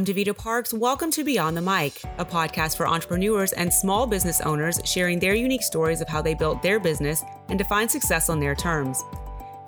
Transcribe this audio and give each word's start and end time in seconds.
I'm 0.00 0.06
Davita 0.06 0.34
Parks. 0.34 0.72
Welcome 0.72 1.10
to 1.10 1.24
Beyond 1.24 1.54
the 1.54 1.60
Mic, 1.60 2.00
a 2.16 2.24
podcast 2.24 2.78
for 2.78 2.88
entrepreneurs 2.88 3.52
and 3.52 3.70
small 3.70 4.06
business 4.06 4.40
owners 4.40 4.80
sharing 4.82 5.18
their 5.18 5.34
unique 5.34 5.62
stories 5.62 6.00
of 6.00 6.08
how 6.08 6.22
they 6.22 6.32
built 6.32 6.62
their 6.62 6.80
business 6.80 7.22
and 7.50 7.58
defined 7.58 7.90
success 7.90 8.30
on 8.30 8.40
their 8.40 8.54
terms. 8.54 9.04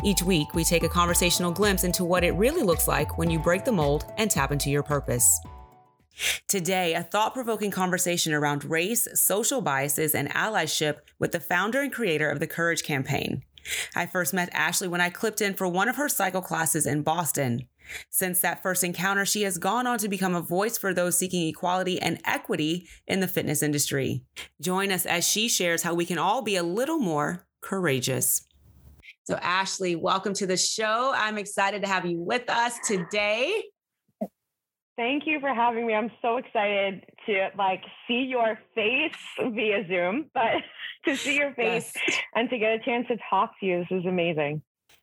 Each 0.03 0.23
week, 0.23 0.55
we 0.55 0.65
take 0.65 0.85
a 0.85 0.89
conversational 0.89 1.53
glimpse 1.53 1.85
into 1.85 2.03
what 2.03 2.25
it 2.25 2.31
really 2.31 2.63
looks 2.63 2.89
like 2.89 3.19
when 3.19 3.29
you 3.29 3.39
break 3.39 3.67
the 3.67 3.73
mold 3.73 4.07
and 4.17 4.31
tap 4.31 4.53
into 4.53 4.71
your 4.71 4.83
purpose. 4.83 5.39
Today, 6.49 6.95
a 6.95 7.03
thought 7.03 7.35
provoking 7.35 7.71
conversation 7.71 8.33
around 8.33 8.65
race, 8.65 9.07
social 9.13 9.61
biases, 9.61 10.15
and 10.15 10.31
allyship 10.31 11.01
with 11.19 11.33
the 11.33 11.41
founder 11.41 11.83
and 11.83 11.93
creator 11.93 12.31
of 12.31 12.41
the 12.41 12.47
Courage 12.47 12.85
Campaign. 12.85 13.43
I 13.95 14.07
first 14.07 14.33
met 14.33 14.49
Ashley 14.55 14.89
when 14.89 15.03
I 15.03 15.11
clipped 15.11 15.43
in 15.43 15.53
for 15.53 15.69
one 15.69 15.91
of 15.91 15.97
her 15.97 16.09
cycle 16.09 16.41
classes 16.41 16.87
in 16.87 17.03
Boston. 17.03 17.69
Since 18.11 18.41
that 18.41 18.63
first 18.63 18.85
encounter, 18.85 19.25
she 19.25 19.43
has 19.43 19.59
gone 19.59 19.87
on 19.87 19.99
to 19.99 20.09
become 20.09 20.35
a 20.35 20.41
voice 20.41 20.79
for 20.79 20.93
those 20.93 21.19
seeking 21.19 21.47
equality 21.49 22.01
and 22.01 22.21
equity 22.25 22.89
in 23.07 23.21
the 23.21 23.29
fitness 23.29 23.63
industry. 23.63 24.23
Join 24.61 24.93
us 24.93 25.07
as 25.07 25.29
she 25.29 25.49
shares 25.49 25.83
how 25.83 25.95
we 25.95 26.05
can 26.05 26.19
all 26.19 26.43
be 26.43 26.57
a 26.57 26.63
little 26.63 26.99
more 26.99 27.47
courageous. 27.61 28.47
So, 29.25 29.37
Ashley, 29.37 29.95
welcome 29.95 30.35
to 30.35 30.47
the 30.47 30.57
show. 30.57 31.13
I'm 31.15 31.39
excited 31.39 31.83
to 31.83 31.89
have 31.89 32.05
you 32.05 32.19
with 32.19 32.51
us 32.51 32.79
today. 32.85 33.63
Thank 34.97 35.27
you 35.27 35.41
for 35.41 35.55
having 35.55 35.87
me. 35.87 35.95
I'm 35.95 36.11
so 36.21 36.37
excited 36.37 37.05
to 37.27 37.49
like 37.57 37.83
see 38.07 38.27
your 38.29 38.59
face 38.75 39.13
via 39.39 39.87
Zoom, 39.89 40.27
but 40.35 40.57
to 41.07 41.17
see 41.17 41.37
your 41.37 41.55
face 41.55 41.93
yes. 42.09 42.19
and 42.35 42.51
to 42.51 42.59
get 42.59 42.73
a 42.73 42.79
chance 42.85 43.07
to 43.09 43.17
talk 43.31 43.59
to 43.61 43.67
you, 43.67 43.79
this 43.81 44.01
is 44.01 44.07
amazing. 44.07 44.61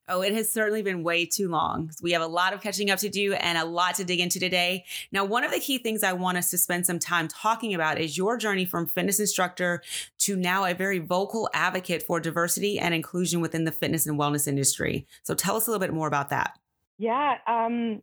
Oh, 0.10 0.22
it 0.22 0.34
has 0.34 0.52
certainly 0.52 0.82
been 0.82 1.04
way 1.04 1.26
too 1.26 1.48
long. 1.48 1.92
We 2.02 2.12
have 2.14 2.22
a 2.22 2.28
lot 2.28 2.54
of 2.54 2.62
catching 2.62 2.90
up 2.90 3.00
to 3.00 3.10
do 3.10 3.34
and 3.34 3.58
a 3.58 3.64
lot 3.64 3.96
to 3.96 4.04
dig 4.04 4.20
into 4.20 4.40
today. 4.40 4.86
Now, 5.12 5.24
one 5.24 5.44
of 5.44 5.52
the 5.52 5.60
key 5.60 5.78
things 5.78 6.04
I 6.04 6.14
want 6.14 6.38
us 6.38 6.50
to 6.50 6.58
spend 6.58 6.86
some 6.86 7.00
time 7.00 7.28
talking 7.28 7.74
about 7.74 8.00
is 8.00 8.18
your 8.18 8.36
journey 8.36 8.66
from 8.66 8.88
fitness 8.88 9.20
instructor 9.20 9.84
to 10.20 10.36
now 10.36 10.66
a 10.66 10.74
very 10.74 11.00
vocal 11.00 11.50
advocate 11.54 12.04
for 12.04 12.20
diversity 12.20 12.80
and 12.80 12.94
inclusion 12.94 13.40
within 13.40 13.66
the 13.66 13.72
fitness 13.72 14.08
and 14.08 14.20
wellness 14.20 14.48
industry. 14.48 15.06
So, 15.24 15.36
tell 15.36 15.56
us 15.56 15.68
a 15.68 15.72
little 15.72 15.86
bit 15.86 15.94
more 15.94 16.08
about 16.08 16.30
that. 16.30 16.58
Yeah. 16.98 17.36
Um, 17.48 18.02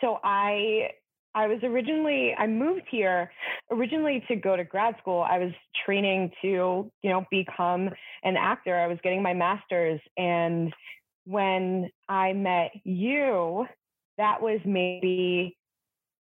so, 0.00 0.18
I 0.22 0.90
I 1.34 1.48
was 1.48 1.58
originally 1.64 2.32
I 2.38 2.46
moved 2.46 2.84
here 2.90 3.30
originally 3.70 4.22
to 4.28 4.36
go 4.36 4.56
to 4.56 4.64
grad 4.64 4.94
school. 5.00 5.22
I 5.28 5.38
was 5.38 5.52
training 5.84 6.30
to, 6.42 6.90
you 7.02 7.10
know, 7.10 7.24
become 7.30 7.90
an 8.22 8.36
actor. 8.36 8.76
I 8.76 8.86
was 8.86 8.98
getting 9.02 9.22
my 9.22 9.34
masters 9.34 10.00
and 10.16 10.72
when 11.24 11.90
I 12.08 12.32
met 12.32 12.72
you, 12.84 13.66
that 14.18 14.42
was 14.42 14.60
maybe 14.64 15.56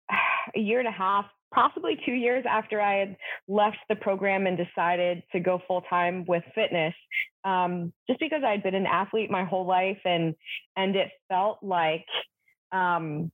a 0.56 0.58
year 0.58 0.78
and 0.78 0.88
a 0.88 0.92
half, 0.92 1.26
possibly 1.52 1.98
two 2.06 2.12
years 2.12 2.44
after 2.48 2.80
I 2.80 2.98
had 2.98 3.16
left 3.48 3.78
the 3.88 3.96
program 3.96 4.46
and 4.46 4.56
decided 4.56 5.22
to 5.32 5.40
go 5.40 5.60
full 5.66 5.82
time 5.82 6.24
with 6.26 6.44
fitness. 6.54 6.94
Um, 7.44 7.92
just 8.08 8.20
because 8.20 8.42
I'd 8.44 8.62
been 8.62 8.74
an 8.74 8.86
athlete 8.86 9.30
my 9.30 9.44
whole 9.44 9.66
life 9.66 10.00
and 10.04 10.34
and 10.76 10.94
it 10.94 11.08
felt 11.28 11.58
like 11.62 12.06
um, 12.72 13.32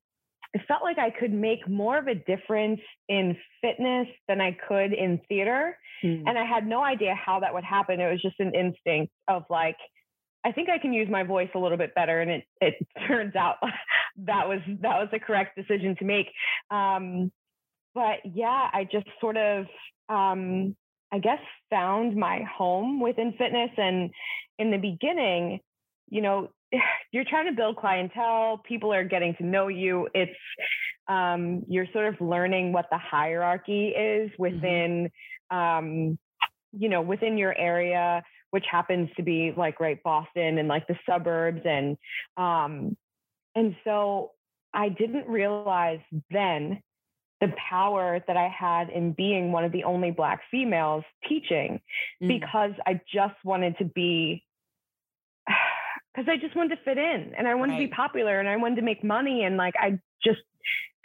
it 0.56 0.62
felt 0.67 0.83
like 0.83 0.98
I 0.98 1.11
could 1.11 1.34
make 1.34 1.69
more 1.69 1.98
of 1.98 2.06
a 2.06 2.14
difference 2.14 2.81
in 3.11 3.37
fitness 3.61 4.09
than 4.27 4.41
I 4.41 4.56
could 4.67 4.94
in 4.94 5.20
theater. 5.28 5.77
Mm. 6.03 6.22
And 6.27 6.39
I 6.39 6.47
had 6.47 6.67
no 6.67 6.83
idea 6.83 7.14
how 7.14 7.41
that 7.41 7.53
would 7.53 7.64
happen. 7.64 8.00
It 8.00 8.11
was 8.11 8.22
just 8.22 8.41
an 8.41 8.55
instinct 8.55 9.12
of 9.28 9.42
like, 9.50 9.77
I 10.47 10.52
think 10.52 10.69
I 10.69 10.78
can 10.78 10.92
use 10.92 11.08
my 11.11 11.25
voice 11.25 11.48
a 11.56 11.58
little 11.58 11.77
bit 11.77 11.92
better. 11.97 12.20
And 12.20 12.30
it, 12.30 12.44
it 12.61 12.75
turns 13.08 13.34
out 13.34 13.56
that 14.25 14.48
was, 14.48 14.61
that 14.80 14.98
was 14.98 15.08
the 15.11 15.19
correct 15.19 15.56
decision 15.56 15.97
to 15.98 16.05
make. 16.05 16.28
Um, 16.70 17.33
but 17.94 18.19
yeah, 18.25 18.69
I 18.72 18.86
just 18.91 19.06
sort 19.20 19.36
of, 19.36 19.66
um, 20.08 20.77
I 21.12 21.19
guess 21.19 21.41
found 21.69 22.16
my 22.16 22.42
home 22.42 23.00
within 23.00 23.33
fitness. 23.36 23.70
And 23.77 24.11
in 24.58 24.71
the 24.71 24.76
beginning, 24.76 25.60
you 26.09 26.21
know, 26.21 26.50
you're 27.10 27.25
trying 27.25 27.47
to 27.47 27.56
build 27.56 27.76
clientele, 27.76 28.62
people 28.65 28.92
are 28.92 29.04
getting 29.04 29.34
to 29.37 29.44
know 29.44 29.66
you. 29.66 30.09
It's, 30.15 30.38
um, 31.09 31.65
you're 31.69 31.87
sort 31.92 32.06
of 32.06 32.21
learning 32.21 32.72
what 32.72 32.87
the 32.92 32.98
hierarchy 32.98 33.88
is 33.88 34.31
mm-hmm. 34.31 34.42
within, 34.42 35.10
mm-hmm. 35.53 35.56
um, 35.56 36.19
you 36.78 36.88
know, 36.88 37.03
within 37.03 37.38
your 37.38 37.56
area 37.56 38.22
which 38.50 38.64
happens 38.70 39.10
to 39.16 39.22
be 39.22 39.53
like 39.56 39.81
right 39.81 40.03
Boston 40.03 40.59
and 40.59 40.69
like 40.69 40.87
the 40.87 40.97
suburbs 41.06 41.60
and 41.64 41.97
um 42.37 42.97
and 43.54 43.76
so 43.84 44.32
I 44.72 44.88
didn't 44.88 45.26
realize 45.26 46.00
then 46.31 46.82
the 47.41 47.53
power 47.69 48.22
that 48.26 48.36
I 48.36 48.48
had 48.48 48.88
in 48.88 49.12
being 49.12 49.53
one 49.53 49.65
of 49.65 49.72
the 49.72 49.84
only 49.84 50.10
black 50.10 50.41
females 50.50 51.04
teaching 51.28 51.81
mm. 52.22 52.28
because 52.28 52.72
I 52.86 53.00
just 53.12 53.34
wanted 53.44 53.76
to 53.78 53.84
be 53.84 54.42
because 56.15 56.28
I 56.31 56.36
just 56.38 56.56
wanted 56.56 56.76
to 56.76 56.82
fit 56.82 56.98
in 56.98 57.34
and 57.36 57.47
I 57.47 57.54
wanted 57.54 57.75
right. 57.75 57.81
to 57.81 57.88
be 57.88 57.92
popular 57.92 58.41
and 58.41 58.48
I 58.48 58.56
wanted 58.56 58.76
to 58.76 58.82
make 58.82 59.04
money 59.04 59.44
and 59.44 59.56
like 59.56 59.75
I 59.78 59.98
just 60.25 60.41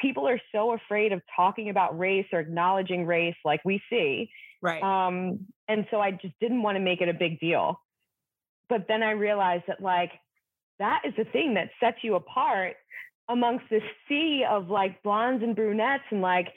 people 0.01 0.27
are 0.27 0.39
so 0.51 0.73
afraid 0.73 1.13
of 1.13 1.21
talking 1.35 1.69
about 1.69 1.97
race 1.97 2.25
or 2.33 2.39
acknowledging 2.39 3.05
race 3.05 3.35
like 3.45 3.61
we 3.63 3.81
see 3.89 4.29
Right. 4.61 4.81
Um, 4.83 5.47
and 5.67 5.87
so 5.89 5.99
I 5.99 6.11
just 6.11 6.33
didn't 6.39 6.61
want 6.61 6.75
to 6.75 6.79
make 6.79 7.01
it 7.01 7.09
a 7.09 7.13
big 7.13 7.39
deal. 7.39 7.81
But 8.69 8.85
then 8.87 9.03
I 9.03 9.11
realized 9.11 9.63
that 9.67 9.81
like 9.81 10.11
that 10.79 11.01
is 11.05 11.13
the 11.17 11.25
thing 11.25 11.55
that 11.55 11.69
sets 11.79 11.97
you 12.03 12.15
apart 12.15 12.75
amongst 13.27 13.65
this 13.69 13.83
sea 14.07 14.45
of 14.49 14.69
like 14.69 15.01
blondes 15.03 15.43
and 15.43 15.55
brunettes 15.55 16.03
and 16.11 16.21
like, 16.21 16.47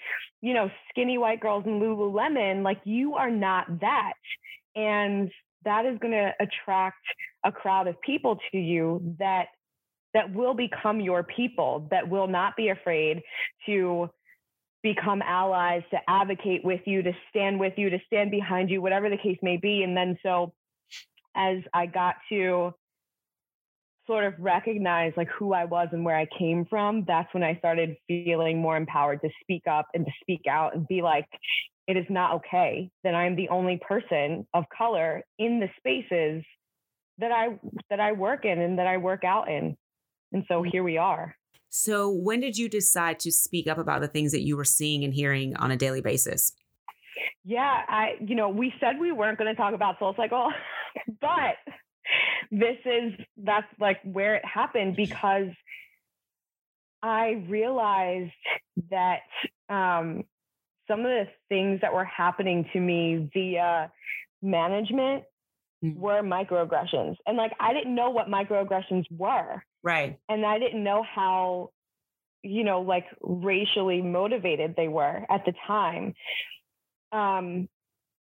you 0.43 0.54
know, 0.54 0.71
skinny 0.91 1.19
white 1.19 1.41
girls 1.41 1.65
and 1.66 1.81
Lululemon. 1.81 2.62
Like 2.62 2.81
you 2.84 3.15
are 3.15 3.31
not 3.31 3.81
that. 3.81 4.15
And 4.77 5.31
that 5.65 5.87
is 5.87 5.99
going 5.99 6.12
to 6.12 6.33
attract 6.41 7.04
a 7.44 7.50
crowd 7.50 7.88
of 7.88 8.00
people 8.03 8.38
to 8.53 8.59
you 8.59 9.15
that 9.19 9.47
that 10.14 10.32
will 10.32 10.54
become 10.54 11.00
your 11.00 11.22
people 11.22 11.88
that 11.91 12.08
will 12.08 12.28
not 12.28 12.56
be 12.56 12.69
afraid 12.69 13.22
to 13.66 14.08
become 14.82 15.22
allies, 15.22 15.82
to 15.91 15.98
advocate 16.08 16.64
with 16.64 16.80
you, 16.84 17.02
to 17.02 17.12
stand 17.30 17.58
with 17.58 17.72
you, 17.76 17.91
to 17.91 17.98
stand 18.06 18.30
behind 18.30 18.70
you, 18.70 18.80
whatever 18.80 19.10
the 19.10 19.16
case 19.16 19.38
may 19.42 19.56
be. 19.56 19.82
And 19.82 19.97
then 19.97 20.16
so 20.22 20.53
as 21.34 21.58
I 21.72 21.86
got 21.86 22.16
to 22.28 22.72
sort 24.06 24.24
of 24.24 24.34
recognize 24.38 25.12
like 25.16 25.28
who 25.28 25.54
I 25.54 25.64
was 25.64 25.88
and 25.92 26.04
where 26.04 26.16
I 26.16 26.26
came 26.38 26.66
from, 26.66 27.04
that's 27.06 27.32
when 27.32 27.42
I 27.42 27.56
started 27.56 27.97
feeling 28.06 28.60
more 28.60 28.76
empowered 28.76 29.20
to 29.22 29.30
speak 29.41 29.62
up 29.66 29.86
and 29.94 30.04
to 30.04 30.12
speak 30.20 30.42
out 30.48 30.74
and 30.74 30.86
be 30.86 31.03
like, 31.03 31.26
it 31.86 31.97
is 31.97 32.06
not 32.08 32.36
okay 32.36 32.91
that 33.03 33.14
I'm 33.14 33.36
the 33.36 33.48
only 33.48 33.80
person 33.86 34.47
of 34.54 34.64
color 34.76 35.22
in 35.38 35.60
the 35.60 35.69
spaces 35.78 36.44
that 37.19 37.30
I 37.30 37.58
that 37.91 38.00
I 38.00 38.12
work 38.12 38.44
in 38.44 38.58
and 38.60 38.78
that 38.78 38.86
I 38.86 38.97
work 38.97 39.24
out 39.24 39.48
in. 39.48 39.76
And 40.32 40.44
so 40.48 40.62
here 40.62 40.82
we 40.82 40.96
are. 40.96 41.34
So, 41.76 42.08
when 42.08 42.38
did 42.38 42.56
you 42.56 42.68
decide 42.68 43.18
to 43.20 43.32
speak 43.32 43.66
up 43.66 43.78
about 43.78 44.00
the 44.00 44.06
things 44.06 44.30
that 44.30 44.42
you 44.42 44.56
were 44.56 44.64
seeing 44.64 45.02
and 45.02 45.12
hearing 45.12 45.56
on 45.56 45.72
a 45.72 45.76
daily 45.76 46.00
basis? 46.00 46.52
Yeah, 47.44 47.82
I, 47.88 48.12
you 48.24 48.36
know, 48.36 48.48
we 48.48 48.72
said 48.80 49.00
we 49.00 49.10
weren't 49.10 49.38
going 49.38 49.52
to 49.52 49.60
talk 49.60 49.74
about 49.74 49.98
Soul 49.98 50.14
Cycle, 50.16 50.52
but 51.20 51.56
this 52.50 52.76
is, 52.84 53.12
that's 53.36 53.66
like 53.80 53.98
where 54.04 54.36
it 54.36 54.44
happened 54.44 54.94
because 54.94 55.48
I 57.02 57.44
realized 57.48 58.32
that 58.91 59.20
um, 59.68 60.24
some 60.88 61.00
of 61.00 61.06
the 61.06 61.24
things 61.48 61.80
that 61.80 61.92
were 61.92 62.04
happening 62.04 62.66
to 62.72 62.80
me 62.80 63.28
via 63.34 63.91
management 64.42 65.24
mm. 65.84 65.96
were 65.96 66.22
microaggressions. 66.22 67.16
And 67.26 67.36
like, 67.36 67.52
I 67.60 67.72
didn't 67.72 67.94
know 67.94 68.10
what 68.10 68.28
microaggressions 68.28 69.04
were. 69.10 69.62
Right. 69.84 70.19
And 70.31 70.45
I 70.47 70.59
didn't 70.59 70.83
know 70.83 71.05
how, 71.05 71.71
you 72.43 72.65
know, 72.65 72.81
like 72.81 73.05
racially 73.21 74.00
motivated 74.00 74.75
they 74.77 74.89
were 74.89 75.27
at 75.31 75.45
the 75.45 75.53
time. 75.66 76.15
Um, 77.13 77.69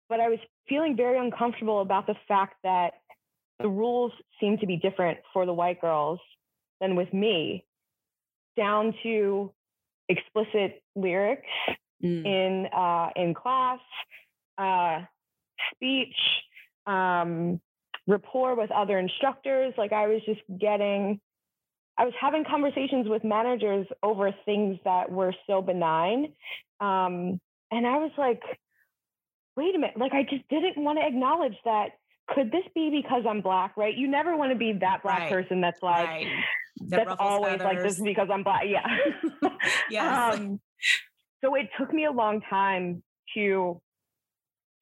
but 0.07 0.21
I 0.21 0.29
was 0.29 0.39
feeling 0.69 0.95
very 0.95 1.19
uncomfortable 1.19 1.81
about 1.81 2.07
the 2.07 2.15
fact 2.27 2.55
that 2.63 2.93
the 3.59 3.67
rules 3.67 4.13
seemed 4.39 4.61
to 4.61 4.67
be 4.67 4.77
different 4.77 5.19
for 5.33 5.45
the 5.45 5.53
white 5.53 5.81
girls 5.81 6.19
than 6.79 6.95
with 6.95 7.13
me, 7.13 7.65
down 8.55 8.93
to 9.03 9.53
explicit 10.07 10.81
lyrics 10.95 11.49
mm. 12.03 12.25
in 12.25 12.67
uh, 12.73 13.09
in 13.17 13.33
class, 13.33 13.79
uh, 14.57 15.01
speech, 15.75 16.15
um, 16.87 17.59
rapport 18.07 18.55
with 18.55 18.71
other 18.71 18.97
instructors. 18.97 19.73
Like 19.77 19.91
I 19.91 20.07
was 20.07 20.21
just 20.25 20.41
getting 20.57 21.19
I 21.99 22.05
was 22.05 22.13
having 22.19 22.45
conversations 22.45 23.09
with 23.09 23.25
managers 23.25 23.85
over 24.01 24.33
things 24.45 24.79
that 24.85 25.11
were 25.11 25.33
so 25.45 25.61
benign. 25.61 26.31
Um, 26.79 27.41
and 27.71 27.85
I 27.85 27.97
was 27.97 28.11
like, 28.17 28.41
wait 29.57 29.75
a 29.75 29.77
minute, 29.77 29.97
like 29.97 30.13
I 30.13 30.23
just 30.23 30.47
didn't 30.49 30.81
want 30.81 30.97
to 30.99 31.05
acknowledge 31.05 31.57
that. 31.65 31.89
Could 32.29 32.51
this 32.51 32.63
be 32.73 32.89
because 32.89 33.23
I'm 33.27 33.41
black, 33.41 33.75
right? 33.75 33.95
You 33.95 34.07
never 34.07 34.37
want 34.37 34.51
to 34.51 34.57
be 34.57 34.71
that 34.79 35.03
black 35.03 35.19
right. 35.19 35.31
person 35.31 35.61
that's 35.61 35.81
like, 35.83 36.07
right. 36.07 36.27
that 36.87 37.07
that's 37.07 37.17
always 37.19 37.57
feathers. 37.57 37.65
like 37.65 37.83
this 37.83 37.99
because 37.99 38.29
I'm 38.31 38.43
black. 38.43 38.63
Yeah. 38.65 38.85
yes. 39.91 40.37
Um, 40.39 40.59
so 41.43 41.55
it 41.55 41.69
took 41.77 41.91
me 41.93 42.05
a 42.05 42.11
long 42.11 42.41
time 42.49 43.03
to 43.33 43.81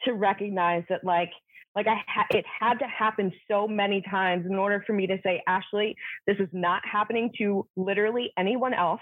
to 0.04 0.14
recognize 0.14 0.84
that 0.90 1.04
like 1.04 1.32
like 1.78 1.86
I 1.88 2.02
ha- 2.08 2.26
it 2.32 2.44
had 2.60 2.80
to 2.80 2.88
happen 2.88 3.32
so 3.48 3.68
many 3.68 4.02
times 4.02 4.48
in 4.48 4.56
order 4.56 4.84
for 4.86 4.94
me 4.94 5.06
to 5.06 5.18
say, 5.24 5.44
Ashley, 5.48 5.96
this 6.26 6.38
is 6.40 6.50
not 6.52 6.82
happening 6.92 7.32
to 7.38 7.68
literally 7.76 8.34
anyone 8.36 8.74
else. 8.74 9.00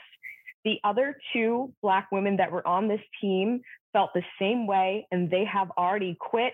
The 0.66 0.76
other 0.84 1.16
two 1.32 1.74
black 1.82 2.10
women 2.12 2.36
that 2.36 2.52
were 2.52 2.68
on 2.68 2.90
this 2.90 3.00
team 3.22 3.62
felt 3.94 4.10
the 4.14 4.24
same 4.38 4.68
way 4.68 5.08
and 5.10 5.32
they 5.32 5.46
have 5.46 5.72
already 5.78 6.18
quit. 6.20 6.52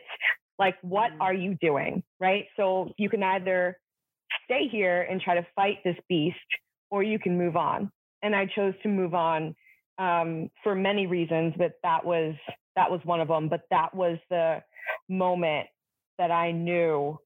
Like, 0.60 0.76
what 0.84 1.12
mm-hmm. 1.12 1.22
are 1.24 1.34
you 1.34 1.58
doing? 1.60 2.04
Right. 2.20 2.46
So 2.56 2.94
you 3.00 3.10
can 3.10 3.24
either 3.24 3.80
stay 4.46 4.68
here 4.72 5.02
and 5.02 5.20
try 5.20 5.34
to 5.34 5.48
fight 5.56 5.80
this 5.84 5.98
beast 6.08 6.38
or 6.92 7.02
you 7.02 7.18
can 7.18 7.36
move 7.36 7.56
on. 7.56 7.92
And 8.22 8.36
I 8.36 8.46
chose 8.46 8.76
to 8.84 8.90
move 8.90 9.16
on 9.16 9.56
um, 9.98 10.52
for 10.62 10.76
many 10.76 11.08
reasons, 11.08 11.56
but 11.58 11.74
that 11.82 12.06
was 12.06 12.36
that 12.76 12.92
was 12.92 13.02
one 13.06 13.22
of 13.22 13.28
them. 13.28 13.50
But 13.50 13.62
that 13.72 13.96
was 13.96 14.20
the 14.30 14.62
moment 15.10 15.66
that 16.18 16.32
I 16.32 16.52
knew 16.52 17.18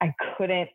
I 0.00 0.14
couldn't 0.36 0.68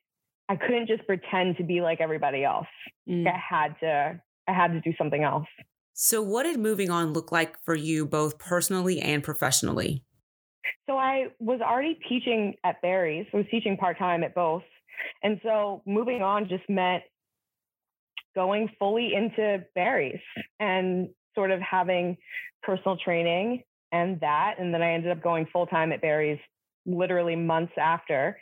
I 0.47 0.55
couldn't 0.55 0.87
just 0.87 1.05
pretend 1.07 1.57
to 1.57 1.63
be 1.63 1.81
like 1.81 1.99
everybody 2.01 2.43
else. 2.43 2.67
Mm. 3.09 3.27
I 3.27 3.37
had 3.37 3.75
to 3.79 4.21
I 4.47 4.53
had 4.53 4.73
to 4.73 4.81
do 4.81 4.93
something 4.97 5.23
else. 5.23 5.47
So 5.93 6.21
what 6.21 6.43
did 6.43 6.59
moving 6.59 6.89
on 6.89 7.13
look 7.13 7.31
like 7.31 7.55
for 7.63 7.73
you 7.73 8.05
both 8.05 8.37
personally 8.37 8.99
and 8.99 9.23
professionally? 9.23 10.03
So 10.87 10.97
I 10.97 11.27
was 11.39 11.61
already 11.61 11.97
teaching 12.07 12.55
at 12.63 12.81
Barry's. 12.81 13.25
I 13.33 13.37
was 13.37 13.45
teaching 13.49 13.77
part-time 13.77 14.23
at 14.23 14.35
both. 14.35 14.63
And 15.23 15.39
so 15.43 15.81
moving 15.85 16.21
on 16.21 16.47
just 16.47 16.63
meant 16.69 17.03
going 18.35 18.69
fully 18.77 19.13
into 19.13 19.63
Barry's 19.73 20.19
and 20.59 21.09
sort 21.33 21.51
of 21.51 21.61
having 21.61 22.17
personal 22.61 22.97
training 22.97 23.63
and 23.91 24.19
that. 24.19 24.55
And 24.59 24.73
then 24.73 24.81
I 24.81 24.93
ended 24.93 25.11
up 25.11 25.23
going 25.23 25.47
full 25.51 25.65
time 25.67 25.91
at 25.91 26.01
Barry's 26.01 26.39
literally 26.85 27.35
months 27.35 27.73
after. 27.77 28.37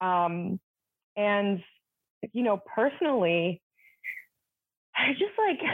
Um, 0.00 0.60
and, 1.16 1.62
you 2.32 2.42
know, 2.42 2.60
personally, 2.74 3.60
I 4.96 5.12
just 5.12 5.32
like, 5.38 5.58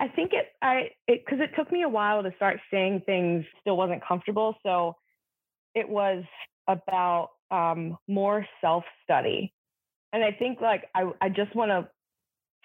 I 0.00 0.06
think 0.08 0.32
it, 0.32 0.46
I, 0.62 0.90
it, 1.08 1.26
cause 1.26 1.38
it 1.40 1.50
took 1.56 1.72
me 1.72 1.82
a 1.82 1.88
while 1.88 2.22
to 2.22 2.32
start 2.36 2.60
saying 2.70 3.02
things 3.04 3.44
still 3.60 3.76
wasn't 3.76 4.06
comfortable. 4.06 4.54
So 4.62 4.94
it 5.74 5.88
was 5.88 6.22
about 6.68 7.30
um, 7.50 7.98
more 8.06 8.46
self 8.60 8.84
study. 9.02 9.52
And 10.12 10.22
I 10.22 10.30
think 10.32 10.60
like, 10.60 10.84
I, 10.94 11.10
I 11.20 11.28
just 11.28 11.54
want 11.56 11.70
to 11.70 11.88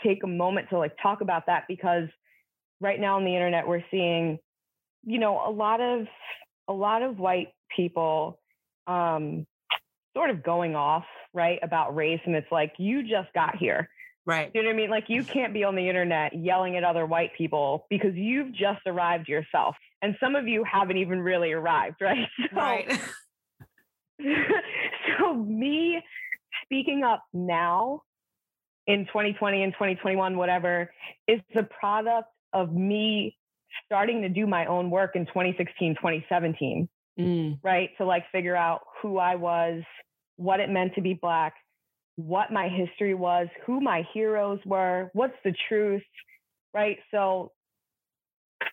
take 0.05 0.23
a 0.23 0.27
moment 0.27 0.69
to 0.69 0.77
like 0.77 0.93
talk 1.01 1.21
about 1.21 1.47
that 1.47 1.63
because 1.67 2.07
right 2.79 2.99
now 2.99 3.17
on 3.17 3.25
the 3.25 3.33
internet, 3.33 3.67
we're 3.67 3.83
seeing, 3.89 4.37
you 5.03 5.17
know, 5.17 5.41
a 5.45 5.49
lot 5.49 5.81
of, 5.81 6.05
a 6.67 6.73
lot 6.73 7.01
of 7.01 7.17
white 7.17 7.49
people 7.75 8.39
um, 8.87 9.45
sort 10.15 10.29
of 10.29 10.43
going 10.43 10.75
off, 10.75 11.05
right, 11.33 11.59
about 11.61 11.95
race. 11.95 12.21
And 12.25 12.35
it's 12.35 12.51
like, 12.51 12.73
you 12.77 13.03
just 13.03 13.33
got 13.33 13.55
here. 13.57 13.89
Right. 14.25 14.51
You 14.53 14.61
know 14.61 14.69
what 14.69 14.73
I 14.73 14.77
mean? 14.77 14.89
Like, 14.89 15.05
you 15.07 15.23
can't 15.23 15.53
be 15.53 15.65
on 15.65 15.75
the 15.75 15.87
internet 15.87 16.33
yelling 16.33 16.77
at 16.77 16.83
other 16.83 17.05
white 17.05 17.31
people 17.37 17.85
because 17.89 18.15
you've 18.15 18.53
just 18.53 18.79
arrived 18.85 19.27
yourself. 19.27 19.75
And 20.01 20.15
some 20.19 20.35
of 20.35 20.47
you 20.47 20.63
haven't 20.63 20.97
even 20.97 21.19
really 21.19 21.51
arrived, 21.51 21.97
right? 22.01 22.27
So, 22.51 22.57
right. 22.57 22.99
so, 25.19 25.33
me 25.33 26.01
speaking 26.63 27.03
up 27.03 27.23
now 27.33 28.03
in 28.87 29.05
2020 29.07 29.63
and 29.63 29.73
2021, 29.73 30.37
whatever, 30.37 30.91
is 31.27 31.39
the 31.53 31.63
product 31.63 32.29
of 32.53 32.71
me 32.71 33.35
starting 33.85 34.21
to 34.21 34.29
do 34.29 34.45
my 34.45 34.67
own 34.67 34.89
work 34.89 35.15
in 35.15 35.25
2016, 35.25 35.95
2017 35.95 36.87
mm. 37.19 37.59
right? 37.63 37.89
To 37.97 38.05
like 38.05 38.23
figure 38.31 38.55
out 38.55 38.81
who 39.01 39.17
I 39.17 39.35
was, 39.35 39.83
what 40.37 40.59
it 40.59 40.69
meant 40.69 40.95
to 40.95 41.01
be 41.01 41.13
Black, 41.13 41.53
what 42.15 42.51
my 42.51 42.67
history 42.67 43.13
was, 43.13 43.47
who 43.65 43.81
my 43.81 44.03
heroes 44.13 44.59
were, 44.65 45.09
what's 45.13 45.35
the 45.43 45.53
truth, 45.67 46.03
right? 46.73 46.97
So 47.11 47.51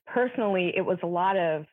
personally, 0.07 0.73
it 0.77 0.83
was 0.83 0.99
a 1.03 1.07
lot 1.07 1.37
of 1.37 1.67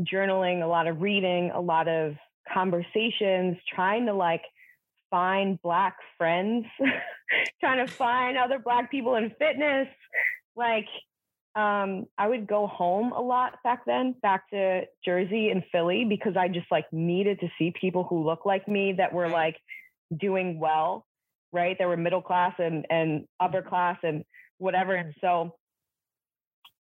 journaling, 0.00 0.62
a 0.62 0.66
lot 0.66 0.86
of 0.86 1.00
reading, 1.00 1.50
a 1.54 1.60
lot 1.60 1.88
of 1.88 2.14
conversations, 2.52 3.56
trying 3.74 4.06
to 4.06 4.14
like 4.14 4.42
find 5.10 5.60
Black 5.62 5.96
friends, 6.18 6.66
trying 7.60 7.86
to 7.86 7.92
find 7.92 8.36
other 8.36 8.58
Black 8.58 8.90
people 8.90 9.16
in 9.16 9.30
fitness. 9.38 9.88
Like, 10.56 10.86
um, 11.54 12.06
I 12.16 12.28
would 12.28 12.46
go 12.46 12.66
home 12.66 13.12
a 13.12 13.20
lot 13.20 13.58
back 13.62 13.84
then, 13.84 14.14
back 14.22 14.48
to 14.50 14.82
Jersey 15.04 15.50
and 15.50 15.62
Philly, 15.70 16.06
because 16.08 16.36
I 16.36 16.48
just 16.48 16.70
like 16.70 16.90
needed 16.92 17.40
to 17.40 17.48
see 17.58 17.72
people 17.78 18.04
who 18.04 18.24
look 18.24 18.46
like 18.46 18.66
me 18.66 18.94
that 18.94 19.12
were 19.12 19.28
like 19.28 19.56
doing 20.18 20.58
well, 20.58 21.06
right? 21.52 21.76
They 21.78 21.84
were 21.84 21.96
middle 21.96 22.22
class 22.22 22.54
and 22.58 22.86
and 22.88 23.26
upper 23.38 23.60
mm-hmm. 23.60 23.68
class 23.68 23.98
and 24.02 24.24
whatever. 24.58 24.94
And 24.94 25.14
so, 25.20 25.54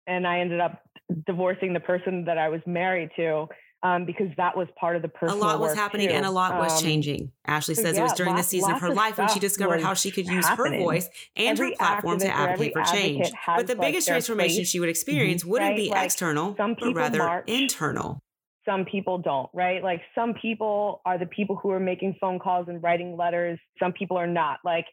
and 0.05 0.27
I 0.27 0.39
ended 0.39 0.59
up 0.59 0.81
divorcing 1.25 1.73
the 1.73 1.79
person 1.79 2.25
that 2.25 2.37
I 2.37 2.49
was 2.49 2.61
married 2.67 3.09
to 3.15 3.47
um, 3.81 4.05
because 4.05 4.27
that 4.37 4.57
was 4.57 4.67
part 4.77 4.95
of 4.95 5.01
the 5.01 5.07
personal. 5.07 5.41
A 5.41 5.45
lot 5.45 5.59
was 5.59 5.75
happening 5.75 6.09
too. 6.09 6.13
and 6.13 6.25
a 6.25 6.31
lot 6.31 6.57
was 6.57 6.73
um, 6.73 6.83
changing. 6.83 7.31
Ashley 7.45 7.75
says 7.75 7.95
yeah, 7.95 8.01
it 8.01 8.03
was 8.03 8.13
during 8.13 8.33
lots, 8.33 8.47
the 8.47 8.49
season 8.49 8.71
of 8.71 8.81
her 8.81 8.93
life 8.93 9.17
when 9.17 9.29
she 9.29 9.39
discovered 9.39 9.81
how 9.81 9.93
she 9.93 10.11
could 10.11 10.27
use 10.27 10.45
happening. 10.45 10.79
her 10.79 10.85
voice 10.85 11.09
and 11.35 11.47
every 11.47 11.71
her 11.71 11.77
platform 11.77 12.19
to 12.19 12.27
advocate 12.27 12.73
for 12.73 12.83
change. 12.83 13.31
But 13.45 13.67
the 13.67 13.75
biggest 13.75 14.07
transformation 14.07 14.57
place. 14.57 14.69
she 14.69 14.79
would 14.79 14.89
experience 14.89 15.41
mm-hmm. 15.41 15.51
wouldn't 15.51 15.71
right? 15.71 15.77
be 15.77 15.89
like, 15.89 16.05
external, 16.05 16.55
some 16.57 16.75
but 16.79 16.93
rather 16.93 17.19
march, 17.19 17.45
internal. 17.47 18.21
Some 18.65 18.85
people 18.85 19.17
don't, 19.17 19.49
right? 19.53 19.81
Like 19.81 20.01
some 20.13 20.33
people 20.33 21.01
are 21.05 21.17
the 21.17 21.25
people 21.25 21.55
who 21.55 21.71
are 21.71 21.79
making 21.79 22.17
phone 22.19 22.37
calls 22.37 22.67
and 22.67 22.83
writing 22.83 23.15
letters. 23.17 23.57
Some 23.81 23.93
people 23.93 24.17
are 24.17 24.27
not. 24.27 24.59
Like, 24.63 24.85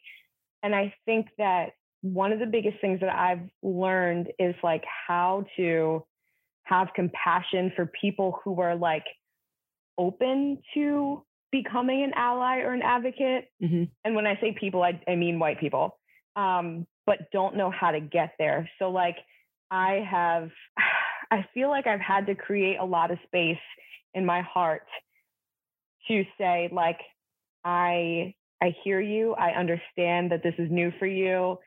and 0.63 0.75
I 0.75 0.95
think 1.05 1.27
that 1.39 1.71
one 2.03 2.33
of 2.33 2.39
the 2.39 2.47
biggest 2.47 2.81
things 2.81 3.01
that 3.01 3.11
I've 3.11 3.51
learned 3.63 4.29
is 4.39 4.55
like 4.63 4.85
how 5.07 5.45
to 5.57 6.05
have 6.67 6.89
compassion 6.95 7.73
for 7.77 7.87
people 7.87 8.41
who 8.43 8.61
are 8.61 8.75
like 8.75 9.05
open 9.99 10.59
to 10.75 11.23
becoming 11.53 12.03
an 12.03 12.13
ally 12.15 12.59
or 12.59 12.73
an 12.73 12.83
advocate. 12.83 13.49
Mm-hmm. 13.63 13.85
And 14.05 14.15
when 14.15 14.27
I 14.27 14.39
say 14.41 14.55
people, 14.59 14.83
I, 14.83 15.01
I 15.09 15.15
mean 15.15 15.39
white 15.39 15.61
people, 15.61 15.99
um, 16.35 16.87
but 17.07 17.31
don't 17.33 17.57
know 17.57 17.71
how 17.71 17.93
to 17.93 18.01
get 18.01 18.33
there. 18.39 18.69
So, 18.79 18.91
like, 18.91 19.17
I 19.71 20.05
have, 20.09 20.51
I 21.31 21.47
feel 21.55 21.69
like 21.69 21.87
I've 21.87 22.01
had 22.01 22.27
to 22.27 22.35
create 22.35 22.79
a 22.79 22.85
lot 22.85 23.11
of 23.11 23.19
space 23.27 23.59
in 24.15 24.27
my 24.27 24.43
heart 24.43 24.87
to 26.09 26.25
say, 26.39 26.69
like, 26.73 27.01
I, 27.65 28.35
I 28.61 28.75
hear 28.85 29.01
you. 29.01 29.35
I 29.35 29.51
understand 29.51 30.33
that 30.33 30.43
this 30.43 30.55
is 30.59 30.71
new 30.71 30.93
for 30.99 31.07
you. 31.07 31.59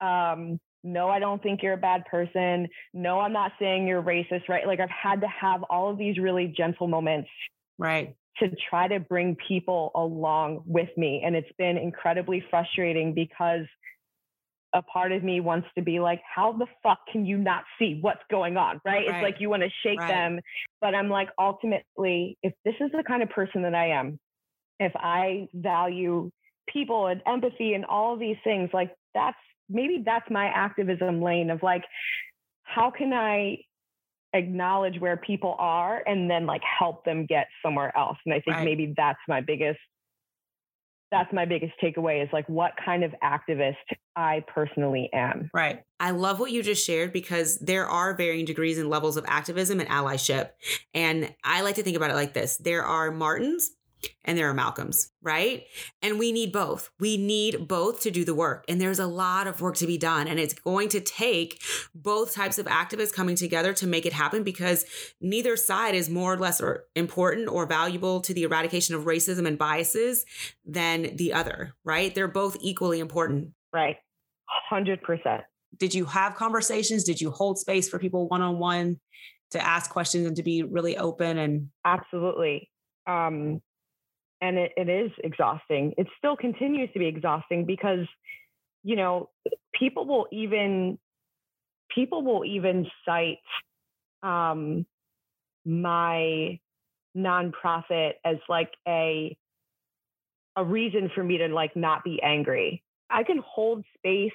Um, 0.00 0.60
no, 0.88 1.08
I 1.08 1.18
don't 1.18 1.42
think 1.42 1.62
you're 1.62 1.74
a 1.74 1.78
bad 1.78 2.04
person. 2.06 2.66
No, 2.94 3.20
I'm 3.20 3.32
not 3.32 3.52
saying 3.60 3.86
you're 3.86 4.02
racist, 4.02 4.48
right? 4.48 4.66
Like 4.66 4.80
I've 4.80 4.88
had 4.90 5.20
to 5.20 5.28
have 5.28 5.62
all 5.64 5.90
of 5.90 5.98
these 5.98 6.18
really 6.18 6.52
gentle 6.56 6.88
moments. 6.88 7.28
Right. 7.78 8.16
To 8.40 8.48
try 8.70 8.88
to 8.88 8.98
bring 8.98 9.36
people 9.46 9.90
along 9.94 10.62
with 10.64 10.88
me. 10.96 11.22
And 11.24 11.36
it's 11.36 11.50
been 11.58 11.76
incredibly 11.76 12.42
frustrating 12.50 13.12
because 13.12 13.66
a 14.74 14.82
part 14.82 15.12
of 15.12 15.22
me 15.22 15.40
wants 15.40 15.68
to 15.76 15.82
be 15.82 16.00
like, 16.00 16.20
how 16.34 16.52
the 16.52 16.66
fuck 16.82 16.98
can 17.10 17.26
you 17.26 17.36
not 17.36 17.64
see 17.78 17.98
what's 18.00 18.22
going 18.30 18.56
on? 18.56 18.80
Right. 18.84 19.06
right. 19.06 19.08
It's 19.08 19.22
like 19.22 19.36
you 19.40 19.50
want 19.50 19.62
to 19.62 19.70
shake 19.82 20.00
right. 20.00 20.08
them. 20.08 20.40
But 20.80 20.94
I'm 20.94 21.10
like, 21.10 21.28
ultimately, 21.38 22.38
if 22.42 22.54
this 22.64 22.74
is 22.80 22.90
the 22.92 23.04
kind 23.06 23.22
of 23.22 23.28
person 23.30 23.62
that 23.62 23.74
I 23.74 23.90
am, 23.90 24.18
if 24.80 24.92
I 24.94 25.48
value 25.52 26.30
people 26.72 27.08
and 27.08 27.20
empathy 27.26 27.74
and 27.74 27.84
all 27.84 28.14
of 28.14 28.20
these 28.20 28.36
things, 28.44 28.70
like 28.72 28.94
that's 29.14 29.36
maybe 29.68 30.02
that's 30.04 30.30
my 30.30 30.46
activism 30.46 31.22
lane 31.22 31.50
of 31.50 31.62
like, 31.62 31.84
how 32.62 32.90
can 32.90 33.12
I 33.12 33.58
acknowledge 34.34 35.00
where 35.00 35.16
people 35.16 35.56
are 35.58 36.02
and 36.06 36.30
then 36.30 36.46
like 36.46 36.62
help 36.78 37.04
them 37.04 37.26
get 37.26 37.46
somewhere 37.64 37.96
else? 37.96 38.18
And 38.24 38.34
I 38.34 38.40
think 38.40 38.56
right. 38.56 38.64
maybe 38.64 38.94
that's 38.96 39.20
my 39.28 39.40
biggest 39.40 39.78
that's 41.10 41.32
my 41.32 41.46
biggest 41.46 41.72
takeaway 41.82 42.22
is 42.22 42.28
like 42.34 42.46
what 42.48 42.72
kind 42.84 43.02
of 43.02 43.14
activist 43.24 43.76
I 44.14 44.44
personally 44.46 45.08
am. 45.14 45.50
Right. 45.54 45.82
I 45.98 46.10
love 46.10 46.38
what 46.38 46.52
you 46.52 46.62
just 46.62 46.84
shared 46.84 47.12
because 47.12 47.58
there 47.60 47.86
are 47.86 48.14
varying 48.14 48.44
degrees 48.44 48.78
and 48.78 48.90
levels 48.90 49.16
of 49.16 49.24
activism 49.26 49.80
and 49.80 49.88
allyship. 49.88 50.50
And 50.92 51.34
I 51.42 51.62
like 51.62 51.76
to 51.76 51.82
think 51.82 51.96
about 51.96 52.10
it 52.10 52.14
like 52.14 52.34
this 52.34 52.58
there 52.58 52.84
are 52.84 53.10
Martins 53.10 53.70
and 54.24 54.36
there 54.36 54.48
are 54.48 54.54
Malcolms, 54.54 55.10
right? 55.22 55.64
And 56.02 56.18
we 56.18 56.32
need 56.32 56.52
both. 56.52 56.90
We 57.00 57.16
need 57.16 57.68
both 57.68 58.00
to 58.02 58.10
do 58.10 58.24
the 58.24 58.34
work. 58.34 58.64
And 58.68 58.80
there's 58.80 58.98
a 58.98 59.06
lot 59.06 59.46
of 59.46 59.60
work 59.60 59.76
to 59.76 59.86
be 59.86 59.98
done. 59.98 60.28
And 60.28 60.38
it's 60.38 60.54
going 60.54 60.88
to 60.90 61.00
take 61.00 61.60
both 61.94 62.34
types 62.34 62.58
of 62.58 62.66
activists 62.66 63.12
coming 63.12 63.36
together 63.36 63.72
to 63.74 63.86
make 63.86 64.06
it 64.06 64.12
happen 64.12 64.42
because 64.42 64.84
neither 65.20 65.56
side 65.56 65.94
is 65.94 66.08
more 66.08 66.34
or 66.34 66.36
less 66.36 66.60
or 66.60 66.84
important 66.94 67.48
or 67.48 67.66
valuable 67.66 68.20
to 68.20 68.34
the 68.34 68.44
eradication 68.44 68.94
of 68.94 69.04
racism 69.04 69.46
and 69.46 69.58
biases 69.58 70.24
than 70.64 71.16
the 71.16 71.32
other, 71.32 71.74
right? 71.84 72.14
They're 72.14 72.28
both 72.28 72.56
equally 72.60 73.00
important. 73.00 73.52
Right. 73.72 73.96
100%. 74.72 75.42
did 75.76 75.94
you 75.94 76.06
have 76.06 76.34
conversations? 76.34 77.04
Did 77.04 77.20
you 77.20 77.30
hold 77.30 77.58
space 77.58 77.88
for 77.88 77.98
people 77.98 78.28
one 78.28 78.40
on 78.40 78.58
one 78.58 78.98
to 79.50 79.64
ask 79.64 79.90
questions 79.90 80.26
and 80.26 80.36
to 80.36 80.42
be 80.42 80.62
really 80.62 80.96
open 80.96 81.38
and 81.38 81.68
absolutely. 81.84 82.70
Um, 83.06 83.60
and 84.40 84.58
it, 84.58 84.72
it 84.76 84.88
is 84.88 85.10
exhausting. 85.22 85.94
It 85.96 86.06
still 86.18 86.36
continues 86.36 86.90
to 86.92 86.98
be 86.98 87.06
exhausting 87.06 87.64
because, 87.64 88.06
you 88.84 88.96
know, 88.96 89.30
people 89.72 90.06
will 90.06 90.26
even 90.32 90.98
people 91.94 92.22
will 92.22 92.44
even 92.44 92.86
cite 93.04 93.38
um, 94.22 94.86
my 95.64 96.58
nonprofit 97.16 98.12
as 98.24 98.36
like 98.48 98.70
a 98.86 99.36
a 100.56 100.64
reason 100.64 101.10
for 101.14 101.22
me 101.22 101.38
to 101.38 101.48
like 101.48 101.76
not 101.76 102.04
be 102.04 102.20
angry. 102.22 102.82
I 103.10 103.22
can 103.22 103.42
hold 103.44 103.84
space 103.96 104.32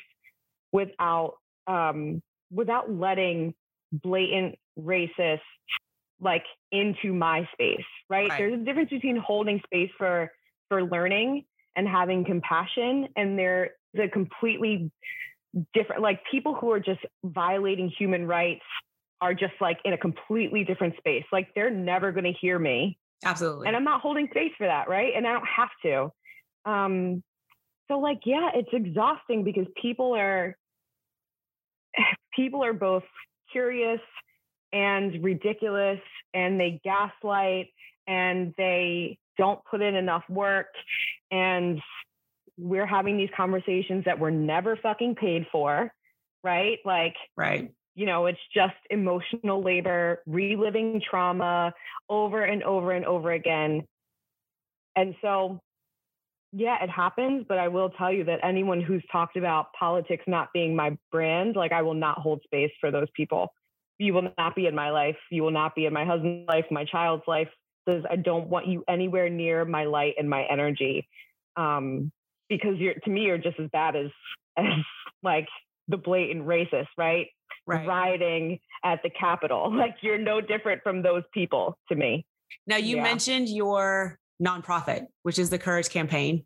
without 0.72 1.36
um 1.68 2.22
without 2.52 2.92
letting 2.92 3.54
blatant 3.92 4.56
racist 4.80 5.40
like 6.24 6.44
into 6.72 7.14
my 7.14 7.48
space, 7.54 7.86
right? 8.10 8.30
right? 8.30 8.38
There's 8.38 8.54
a 8.54 8.64
difference 8.64 8.90
between 8.90 9.18
holding 9.18 9.62
space 9.66 9.92
for 9.98 10.32
for 10.70 10.84
learning 10.84 11.46
and 11.76 11.88
having 11.88 12.24
compassion 12.26 13.08
and 13.16 13.38
there's 13.38 13.70
a 13.98 14.08
completely 14.08 14.92
different 15.74 16.02
like 16.02 16.22
people 16.32 16.56
who 16.56 16.72
are 16.72 16.80
just 16.80 17.02
violating 17.24 17.92
human 17.98 18.28
rights 18.28 18.64
are 19.22 19.34
just 19.34 19.54
like 19.62 19.80
in 19.86 19.94
a 19.94 19.98
completely 19.98 20.64
different 20.64 20.98
space. 20.98 21.24
Like 21.32 21.50
they're 21.56 21.70
never 21.70 22.12
going 22.12 22.26
to 22.26 22.34
hear 22.34 22.58
me. 22.60 22.98
Absolutely. 23.24 23.68
And 23.68 23.76
I'm 23.76 23.84
not 23.84 24.02
holding 24.02 24.28
space 24.32 24.52
for 24.58 24.68
that, 24.68 24.90
right? 24.90 25.14
And 25.16 25.26
I 25.26 25.34
don't 25.34 25.48
have 25.48 25.70
to. 25.84 26.12
Um 26.66 27.24
so 27.90 28.00
like 28.00 28.22
yeah, 28.26 28.50
it's 28.56 28.70
exhausting 28.72 29.44
because 29.44 29.68
people 29.82 30.16
are 30.16 30.56
people 32.36 32.64
are 32.64 32.74
both 32.74 33.04
curious 33.52 34.00
and 34.74 35.24
ridiculous 35.24 36.00
and 36.34 36.60
they 36.60 36.82
gaslight 36.84 37.68
and 38.08 38.54
they 38.58 39.18
don't 39.38 39.64
put 39.70 39.82
in 39.82 39.96
enough 39.96 40.24
work 40.30 40.68
and 41.32 41.80
we're 42.58 42.86
having 42.86 43.18
these 43.18 43.30
conversations 43.36 44.04
that 44.06 44.20
we're 44.20 44.30
never 44.30 44.76
fucking 44.76 45.16
paid 45.16 45.48
for 45.52 45.92
right? 46.44 46.80
Like 46.86 47.16
right. 47.38 47.72
you 47.96 48.06
know 48.06 48.26
it's 48.26 48.40
just 48.54 48.76
emotional 48.90 49.64
labor 49.64 50.22
reliving 50.26 51.02
trauma 51.10 51.74
over 52.10 52.44
and 52.44 52.64
over 52.64 52.92
and 52.92 53.06
over 53.06 53.32
again. 53.32 53.84
And 54.96 55.16
so 55.22 55.60
yeah 56.56 56.84
it 56.84 56.90
happens 56.90 57.44
but 57.50 57.58
i 57.58 57.68
will 57.68 57.90
tell 57.90 58.12
you 58.14 58.24
that 58.24 58.40
anyone 58.44 58.80
who's 58.80 59.04
talked 59.12 59.38
about 59.38 59.74
politics 59.74 60.24
not 60.28 60.50
being 60.54 60.76
my 60.76 60.96
brand 61.12 61.56
like 61.56 61.72
i 61.72 61.82
will 61.82 61.96
not 61.96 62.20
hold 62.20 62.40
space 62.44 62.70
for 62.80 62.92
those 62.92 63.08
people 63.16 63.52
you 63.98 64.14
will 64.14 64.30
not 64.38 64.56
be 64.56 64.68
in 64.68 64.76
my 64.76 64.90
life. 64.92 65.18
You 65.30 65.44
will 65.44 65.52
not 65.52 65.76
be 65.76 65.86
in 65.86 65.94
my 65.94 66.06
husband's 66.06 66.48
life, 66.48 66.66
my 66.72 66.86
child's 66.86 67.24
life. 67.28 67.50
Says 67.88 68.04
I 68.10 68.16
don't 68.16 68.48
want 68.48 68.68
you 68.68 68.84
anywhere 68.88 69.30
near 69.30 69.66
my 69.66 69.86
light 69.86 70.16
and 70.18 70.30
my 70.30 70.44
energy, 70.50 71.08
um, 71.58 72.12
because 72.50 72.78
you're 72.78 72.94
to 72.94 73.10
me 73.10 73.24
you're 73.24 73.38
just 73.38 73.60
as 73.60 73.70
bad 73.72 73.96
as 73.96 74.08
as 74.58 74.84
like 75.22 75.48
the 75.88 75.98
blatant 75.98 76.46
racist, 76.46 76.88
right? 76.98 77.28
Right. 77.66 77.88
Riding 77.88 78.60
at 78.84 79.02
the 79.04 79.10
Capitol, 79.10 79.74
like 79.78 79.96
you're 80.02 80.18
no 80.18 80.42
different 80.42 80.82
from 80.84 81.02
those 81.02 81.24
people 81.34 81.78
to 81.90 81.96
me. 81.96 82.26
Now 82.68 82.78
you 82.78 82.98
yeah. 82.98 83.04
mentioned 83.04 83.50
your 83.50 84.20
nonprofit, 84.42 85.08
which 85.24 85.40
is 85.40 85.50
the 85.50 85.60
Courage 85.60 85.90
Campaign. 85.90 86.46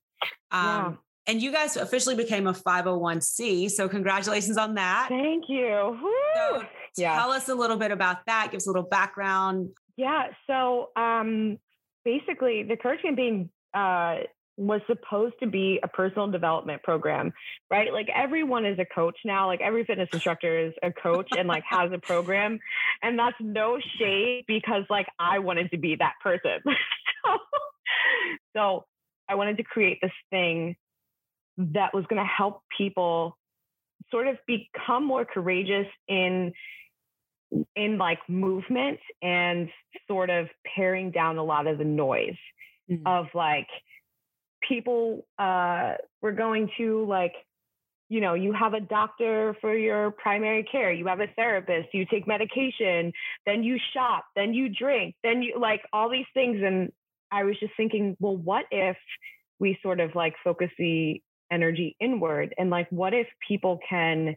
Um, 0.52 0.62
yeah. 0.62 0.94
And 1.28 1.42
you 1.42 1.52
guys 1.52 1.76
officially 1.76 2.16
became 2.16 2.48
a 2.48 2.54
501c. 2.54 3.70
So, 3.70 3.90
congratulations 3.90 4.58
on 4.58 4.76
that. 4.76 5.08
Thank 5.10 5.46
you. 5.50 6.00
So, 6.36 6.64
yeah. 6.96 7.16
Tell 7.16 7.32
us 7.32 7.50
a 7.50 7.56
little 7.56 7.78
bit 7.78 7.92
about 7.92 8.26
that. 8.28 8.50
Give 8.52 8.58
us 8.58 8.68
a 8.68 8.70
little 8.70 8.88
background. 8.88 9.70
Yeah. 9.98 10.28
So 10.48 10.90
um, 10.96 11.58
basically, 12.06 12.64
the 12.64 12.78
Courage 12.78 13.02
Campaign 13.02 13.50
uh, 13.74 14.18
was 14.58 14.82
supposed 14.88 15.36
to 15.40 15.48
be 15.48 15.80
a 15.84 15.88
personal 15.88 16.28
development 16.28 16.82
program, 16.82 17.32
right? 17.70 17.94
Like 17.94 18.08
everyone 18.14 18.66
is 18.66 18.80
a 18.80 18.86
coach 18.86 19.18
now. 19.24 19.48
Like 19.48 19.62
every 19.62 19.86
fitness 19.86 20.10
instructor 20.12 20.68
is 20.68 20.74
a 20.82 20.92
coach 20.92 21.30
and 21.38 21.48
like 21.48 21.64
has 21.70 21.92
a 21.94 22.00
program. 22.00 22.60
And 23.04 23.20
that's 23.20 23.36
no 23.40 23.78
shade 24.00 24.46
because 24.48 24.84
like 24.90 25.08
I 25.20 25.40
wanted 25.40 25.70
to 25.72 25.78
be 25.78 25.96
that 26.00 26.14
person. 26.24 26.60
so, 26.66 27.38
so 28.56 28.86
I 29.30 29.36
wanted 29.36 29.58
to 29.58 29.64
create 29.64 30.00
this 30.02 30.12
thing 30.32 30.76
that 31.58 31.94
was 31.94 32.06
going 32.10 32.22
to 32.22 32.28
help 32.28 32.62
people 32.76 33.38
sort 34.12 34.28
of 34.28 34.38
become 34.48 35.06
more 35.06 35.26
courageous 35.26 35.88
in 36.08 36.54
in 37.76 37.98
like 37.98 38.20
movement 38.28 39.00
and 39.22 39.70
sort 40.08 40.30
of 40.30 40.48
paring 40.76 41.12
down 41.12 41.38
a 41.38 41.44
lot 41.44 41.66
of 41.66 41.78
the 41.78 41.86
noise 41.86 42.36
mm-hmm. 42.90 43.06
of 43.08 43.28
like 43.34 43.68
people 44.68 45.26
uh 45.40 45.94
we're 46.22 46.34
going 46.34 46.70
to 46.78 47.06
like 47.06 47.34
you 48.10 48.22
know 48.22 48.34
you 48.34 48.54
have 48.54 48.74
a 48.74 48.80
doctor 48.80 49.56
for 49.62 49.76
your 49.76 50.12
primary 50.12 50.64
care 50.64 50.92
you 50.92 51.08
have 51.08 51.20
a 51.20 51.28
therapist 51.36 51.88
you 51.94 52.06
take 52.06 52.28
medication 52.28 53.12
then 53.46 53.64
you 53.64 53.78
shop 53.94 54.26
then 54.36 54.54
you 54.54 54.70
drink 54.70 55.16
then 55.24 55.42
you 55.42 55.58
like 55.60 55.82
all 55.94 56.10
these 56.10 56.26
things 56.34 56.62
and 56.64 56.92
i 57.32 57.44
was 57.44 57.58
just 57.60 57.74
thinking 57.78 58.16
well 58.20 58.36
what 58.36 58.66
if 58.72 58.98
we 59.60 59.78
sort 59.82 60.00
of 60.00 60.14
like 60.16 60.34
focus 60.44 60.70
the 60.78 61.22
energy 61.52 61.96
inward 62.00 62.54
and 62.58 62.70
like 62.70 62.88
what 62.90 63.14
if 63.14 63.28
people 63.48 63.80
can 63.88 64.36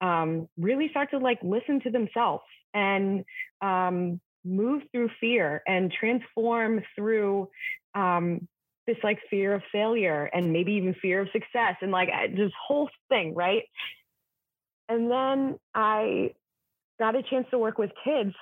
um, 0.00 0.48
really 0.58 0.88
start 0.90 1.10
to 1.10 1.18
like 1.18 1.38
listen 1.42 1.80
to 1.80 1.90
themselves 1.90 2.44
and 2.74 3.24
um, 3.62 4.20
move 4.44 4.82
through 4.92 5.08
fear 5.20 5.62
and 5.66 5.92
transform 5.92 6.82
through 6.94 7.48
um, 7.94 8.46
this 8.86 8.96
like 9.02 9.18
fear 9.30 9.54
of 9.54 9.62
failure 9.72 10.28
and 10.32 10.52
maybe 10.52 10.72
even 10.72 10.94
fear 11.00 11.20
of 11.22 11.28
success 11.32 11.76
and 11.80 11.90
like 11.90 12.08
this 12.36 12.52
whole 12.66 12.90
thing, 13.08 13.34
right? 13.34 13.62
And 14.88 15.10
then 15.10 15.58
I 15.74 16.32
got 16.98 17.16
a 17.16 17.22
chance 17.22 17.46
to 17.50 17.58
work 17.58 17.78
with 17.78 17.90
kids 18.04 18.34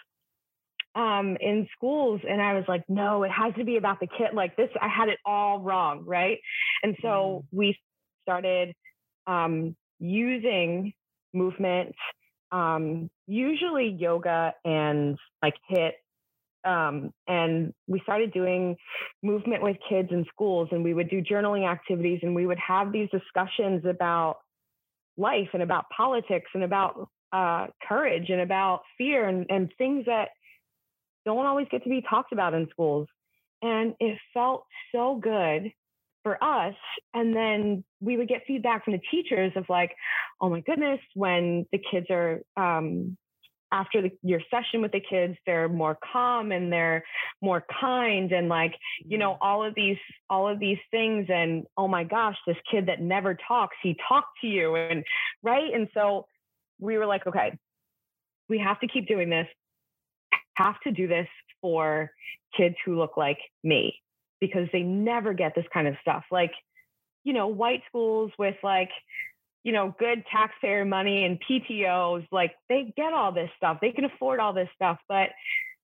um, 0.94 1.36
in 1.40 1.68
schools, 1.76 2.20
and 2.28 2.42
I 2.42 2.54
was 2.54 2.64
like, 2.68 2.82
no, 2.88 3.22
it 3.22 3.30
has 3.30 3.54
to 3.54 3.64
be 3.64 3.76
about 3.76 4.00
the 4.00 4.06
kid. 4.06 4.34
Like 4.34 4.56
this, 4.56 4.68
I 4.80 4.88
had 4.88 5.08
it 5.08 5.18
all 5.24 5.60
wrong, 5.60 6.04
right? 6.04 6.38
And 6.82 6.96
so 7.00 7.44
mm. 7.44 7.44
we 7.50 7.78
started 8.22 8.74
um, 9.26 9.76
using 9.98 10.92
movement, 11.32 11.94
um, 12.50 13.10
usually 13.26 13.88
yoga 13.88 14.54
and 14.64 15.18
like 15.42 15.54
HIIT. 15.70 15.92
Um, 16.64 17.12
and 17.26 17.74
we 17.88 18.00
started 18.04 18.32
doing 18.32 18.76
movement 19.22 19.64
with 19.64 19.76
kids 19.88 20.10
in 20.12 20.24
schools, 20.32 20.68
and 20.70 20.84
we 20.84 20.94
would 20.94 21.10
do 21.10 21.20
journaling 21.20 21.68
activities, 21.68 22.20
and 22.22 22.36
we 22.36 22.46
would 22.46 22.58
have 22.58 22.92
these 22.92 23.08
discussions 23.10 23.84
about 23.84 24.36
life 25.16 25.48
and 25.52 25.62
about 25.62 25.86
politics 25.90 26.50
and 26.54 26.62
about 26.62 27.08
uh, 27.32 27.66
courage 27.88 28.28
and 28.28 28.40
about 28.40 28.82
fear 28.96 29.26
and, 29.28 29.46
and 29.50 29.72
things 29.76 30.06
that 30.06 30.28
don't 31.24 31.46
always 31.46 31.66
get 31.70 31.82
to 31.84 31.90
be 31.90 32.02
talked 32.08 32.32
about 32.32 32.54
in 32.54 32.68
schools. 32.70 33.08
And 33.60 33.94
it 34.00 34.18
felt 34.34 34.64
so 34.94 35.16
good 35.16 35.72
for 36.22 36.42
us. 36.42 36.74
And 37.14 37.34
then 37.34 37.84
we 38.00 38.16
would 38.16 38.28
get 38.28 38.42
feedback 38.46 38.84
from 38.84 38.94
the 38.94 39.00
teachers 39.10 39.52
of 39.56 39.64
like, 39.68 39.94
oh 40.40 40.48
my 40.48 40.60
goodness, 40.60 41.00
when 41.14 41.66
the 41.72 41.80
kids 41.90 42.06
are, 42.10 42.40
um, 42.56 43.16
after 43.72 44.02
the, 44.02 44.10
your 44.22 44.40
session 44.50 44.82
with 44.82 44.92
the 44.92 45.00
kids, 45.00 45.34
they're 45.46 45.68
more 45.68 45.96
calm 46.12 46.52
and 46.52 46.70
they're 46.70 47.02
more 47.40 47.64
kind 47.80 48.30
and 48.30 48.48
like, 48.48 48.74
you 49.04 49.16
know, 49.16 49.32
mm-hmm. 49.32 49.42
all 49.42 49.64
of 49.64 49.74
these, 49.74 49.96
all 50.28 50.46
of 50.46 50.60
these 50.60 50.78
things. 50.90 51.26
And 51.28 51.64
oh 51.76 51.88
my 51.88 52.04
gosh, 52.04 52.36
this 52.46 52.56
kid 52.70 52.86
that 52.86 53.00
never 53.00 53.36
talks, 53.48 53.76
he 53.82 53.96
talked 54.08 54.38
to 54.42 54.46
you. 54.46 54.76
And 54.76 55.04
right. 55.42 55.72
And 55.72 55.88
so 55.94 56.26
we 56.78 56.98
were 56.98 57.06
like, 57.06 57.26
okay, 57.26 57.58
we 58.48 58.58
have 58.58 58.78
to 58.80 58.88
keep 58.88 59.08
doing 59.08 59.30
this, 59.30 59.46
have 60.54 60.78
to 60.80 60.92
do 60.92 61.08
this 61.08 61.28
for 61.62 62.10
kids 62.56 62.74
who 62.84 62.98
look 62.98 63.16
like 63.16 63.38
me 63.64 63.94
because 64.42 64.66
they 64.72 64.82
never 64.82 65.32
get 65.32 65.54
this 65.54 65.64
kind 65.72 65.86
of 65.86 65.94
stuff. 66.02 66.24
Like, 66.32 66.50
you 67.22 67.32
know, 67.32 67.46
white 67.46 67.82
schools 67.86 68.32
with 68.40 68.56
like, 68.64 68.90
you 69.62 69.70
know, 69.70 69.94
good 70.00 70.24
taxpayer 70.32 70.84
money 70.84 71.24
and 71.24 71.38
PTOs, 71.48 72.26
like 72.32 72.50
they 72.68 72.92
get 72.96 73.12
all 73.12 73.30
this 73.30 73.50
stuff. 73.56 73.78
They 73.80 73.92
can 73.92 74.04
afford 74.04 74.40
all 74.40 74.52
this 74.52 74.68
stuff, 74.74 74.98
but 75.08 75.28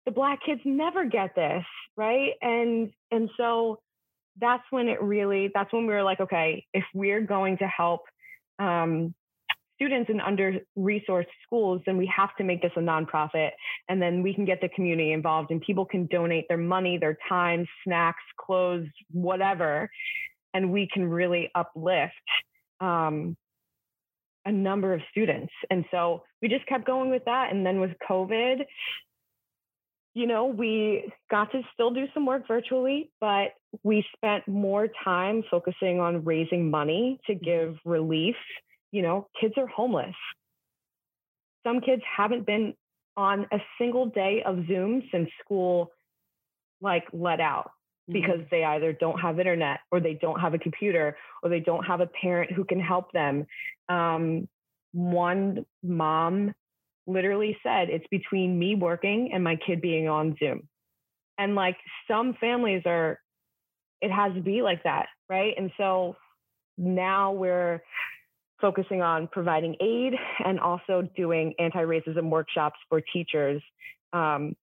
the 0.05 0.11
black 0.13 0.41
kids 0.45 0.61
never 0.67 1.07
get 1.07 1.35
this, 1.35 1.65
right? 1.97 2.33
And 2.43 2.93
and 3.11 3.31
so 3.39 3.81
that's 4.39 4.65
when 4.69 4.89
it 4.89 5.01
really 5.01 5.51
that's 5.55 5.73
when 5.73 5.87
we 5.87 5.95
were 5.95 6.03
like, 6.03 6.21
okay, 6.21 6.67
if 6.75 6.85
we're 6.93 7.23
going 7.23 7.57
to 7.59 7.67
help 7.67 8.03
um, 8.59 9.15
students 9.83 10.09
in 10.11 10.21
under 10.21 10.61
resourced 10.79 11.27
schools, 11.45 11.83
then 11.87 11.97
we 11.97 12.07
have 12.15 12.35
to 12.37 12.45
make 12.45 12.63
this 12.63 12.71
a 12.77 12.81
nonprofit. 12.81 13.51
And 13.89 14.01
then 14.01 14.23
we 14.23 14.33
can 14.33 14.45
get 14.45 14.61
the 14.61 14.69
community 14.69 15.13
involved 15.13 15.51
and 15.51 15.61
people 15.61 15.85
can 15.85 16.07
donate 16.07 16.47
their 16.49 16.57
money, 16.57 16.99
their 16.99 17.19
time, 17.29 17.67
snacks, 17.85 18.23
clothes, 18.41 18.87
whatever. 19.11 19.91
And 20.55 20.73
we 20.73 20.89
can 20.93 21.05
really 21.05 21.51
uplift 21.55 22.13
um, 22.81 23.37
a 24.45 24.53
number 24.53 24.95
of 24.95 25.01
students. 25.11 25.53
And 25.69 25.85
so 25.91 26.23
we 26.41 26.49
just 26.49 26.67
kept 26.67 26.87
going 26.87 27.11
with 27.11 27.25
that. 27.25 27.53
And 27.53 27.67
then 27.67 27.81
with 27.81 27.93
COVID, 28.09 28.65
you 30.15 30.27
know, 30.27 30.45
we 30.47 31.11
got 31.31 31.51
to 31.53 31.63
still 31.73 31.91
do 31.91 32.05
some 32.13 32.27
work 32.27 32.47
virtually, 32.47 33.11
but 33.21 33.55
we 33.83 34.05
spent 34.15 34.47
more 34.47 34.89
time 35.05 35.43
focusing 35.51 36.01
on 36.01 36.25
raising 36.25 36.71
money 36.71 37.19
to 37.27 37.35
mm-hmm. 37.35 37.45
give 37.45 37.77
relief. 37.85 38.37
You 38.93 39.03
know, 39.03 39.29
kids 39.41 39.55
are 39.57 39.67
homeless. 39.67 40.15
Some 41.67 41.81
kids 41.81 42.03
haven't 42.17 42.47
been 42.47 42.75
on 43.17 43.47
a 43.53 43.59
single 43.79 44.07
day 44.07 44.43
of 44.45 44.67
Zoom 44.67 45.03
since 45.11 45.29
school 45.45 45.91
like 46.81 47.05
let 47.13 47.41
out 47.41 47.71
mm-hmm. 48.11 48.13
because 48.13 48.41
they 48.51 48.65
either 48.65 48.93
don't 48.93 49.19
have 49.21 49.39
internet 49.39 49.81
or 49.91 50.01
they 50.01 50.15
don't 50.15 50.41
have 50.41 50.55
a 50.55 50.59
computer 50.59 51.17
or 51.43 51.51
they 51.51 51.61
don't 51.61 51.85
have 51.85 52.01
a 52.01 52.07
parent 52.07 52.53
who 52.53 52.65
can 52.65 52.81
help 52.81 53.13
them. 53.13 53.47
Um, 53.89 54.49
one 54.93 55.65
mom 55.83 56.55
literally 57.07 57.57
said, 57.63 57.89
It's 57.91 58.07
between 58.11 58.59
me 58.59 58.75
working 58.75 59.31
and 59.33 59.43
my 59.43 59.57
kid 59.57 59.81
being 59.81 60.09
on 60.09 60.37
Zoom. 60.39 60.69
And 61.39 61.55
like 61.55 61.77
some 62.09 62.35
families 62.41 62.83
are, 62.87 63.19
it 64.01 64.11
has 64.11 64.35
to 64.35 64.41
be 64.41 64.63
like 64.63 64.83
that, 64.85 65.07
right? 65.29 65.55
And 65.57 65.71
so 65.77 66.17
now 66.77 67.33
we're 67.33 67.83
focusing 68.63 69.03
on 69.03 69.29
providing 69.31 69.77
aid 69.81 70.15
and 70.43 70.59
also 70.59 71.07
doing 71.15 71.53
anti 71.59 71.83
racism 71.83 72.31
workshops 72.31 72.79
for 72.89 73.03
teachers 73.13 73.61
um, 74.15 74.57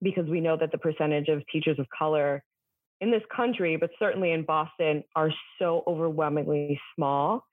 because 0.00 0.26
we 0.26 0.40
know 0.40 0.56
that 0.56 0.70
the 0.70 0.78
percentage 0.78 1.28
of 1.28 1.42
teachers 1.52 1.78
of 1.80 1.86
color 1.96 2.44
in 3.00 3.10
this 3.10 3.22
country, 3.34 3.76
but 3.76 3.90
certainly 3.98 4.30
in 4.30 4.44
Boston, 4.44 5.02
are 5.16 5.30
so 5.58 5.82
overwhelmingly 5.86 6.78
small 6.94 7.44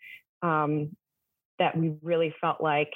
um, 0.44 0.96
that 1.58 1.76
we 1.76 1.96
really 2.04 2.36
felt 2.40 2.62
like 2.62 2.92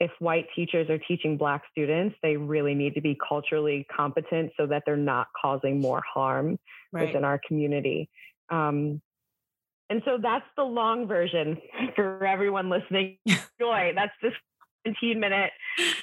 if 0.00 0.10
white 0.18 0.46
teachers 0.56 0.88
are 0.88 0.98
teaching 0.98 1.36
black 1.36 1.62
students, 1.70 2.16
they 2.22 2.36
really 2.36 2.74
need 2.74 2.94
to 2.94 3.02
be 3.02 3.16
culturally 3.28 3.86
competent 3.94 4.50
so 4.56 4.66
that 4.66 4.82
they're 4.86 4.96
not 4.96 5.28
causing 5.40 5.78
more 5.78 6.02
harm 6.12 6.58
right. 6.90 7.06
within 7.06 7.22
our 7.22 7.38
community. 7.46 8.08
Um, 8.48 9.02
and 9.90 10.00
so 10.04 10.18
that's 10.22 10.46
the 10.56 10.62
long 10.62 11.06
version 11.06 11.58
for 11.96 12.24
everyone 12.24 12.70
listening. 12.70 13.18
Joy, 13.60 13.92
that's 13.94 14.12
this 14.22 14.32
15 14.86 15.20
minute 15.20 15.50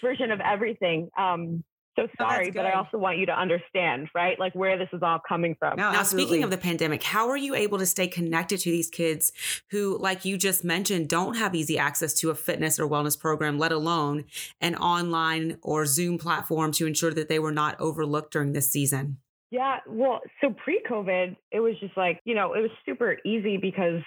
version 0.01 0.29
of 0.29 0.39
everything. 0.41 1.09
Um, 1.17 1.63
so 1.97 2.03
oh, 2.03 2.09
sorry, 2.19 2.51
but 2.51 2.63
I 2.63 2.73
also 2.73 2.99
want 2.99 3.17
you 3.17 3.25
to 3.25 3.31
understand, 3.31 4.09
right? 4.13 4.37
Like 4.37 4.53
where 4.53 4.77
this 4.77 4.89
is 4.93 5.01
all 5.01 5.19
coming 5.27 5.55
from. 5.57 5.77
now, 5.77 6.03
speaking 6.03 6.43
of 6.43 6.51
the 6.51 6.57
pandemic, 6.57 7.01
how 7.01 7.27
are 7.29 7.37
you 7.37 7.55
able 7.55 7.79
to 7.79 7.87
stay 7.87 8.07
connected 8.07 8.59
to 8.59 8.69
these 8.69 8.87
kids 8.87 9.31
who, 9.71 9.97
like 9.97 10.23
you 10.23 10.37
just 10.37 10.63
mentioned, 10.63 11.09
don't 11.09 11.37
have 11.37 11.55
easy 11.55 11.79
access 11.79 12.13
to 12.15 12.29
a 12.29 12.35
fitness 12.35 12.79
or 12.79 12.87
wellness 12.87 13.19
program, 13.19 13.57
let 13.57 13.71
alone 13.71 14.25
an 14.61 14.75
online 14.75 15.57
or 15.63 15.87
Zoom 15.87 16.19
platform 16.19 16.71
to 16.73 16.85
ensure 16.85 17.15
that 17.15 17.29
they 17.29 17.39
were 17.39 17.51
not 17.51 17.79
overlooked 17.81 18.31
during 18.31 18.53
this 18.53 18.69
season? 18.69 19.17
Yeah, 19.49 19.77
well, 19.87 20.21
so 20.41 20.49
pre 20.51 20.81
COVID, 20.89 21.35
it 21.51 21.59
was 21.59 21.79
just 21.79 21.95
like, 21.95 22.19
you 22.25 22.35
know, 22.35 22.53
it 22.53 22.61
was 22.61 22.71
super 22.85 23.17
easy 23.25 23.57
because 23.57 24.01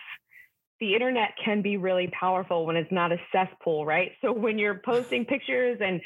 the 0.81 0.95
internet 0.95 1.31
can 1.43 1.63
be 1.63 1.77
really 1.77 2.09
powerful 2.09 2.67
when 2.67 2.75
it's 2.75 2.91
not 2.91 3.13
a 3.13 3.19
cesspool 3.33 3.85
right? 3.85 4.13
So 4.23 4.33
when 4.33 4.59
you're 4.59 4.81
posting 4.85 5.25
pictures 5.27 5.79
and 5.81 6.01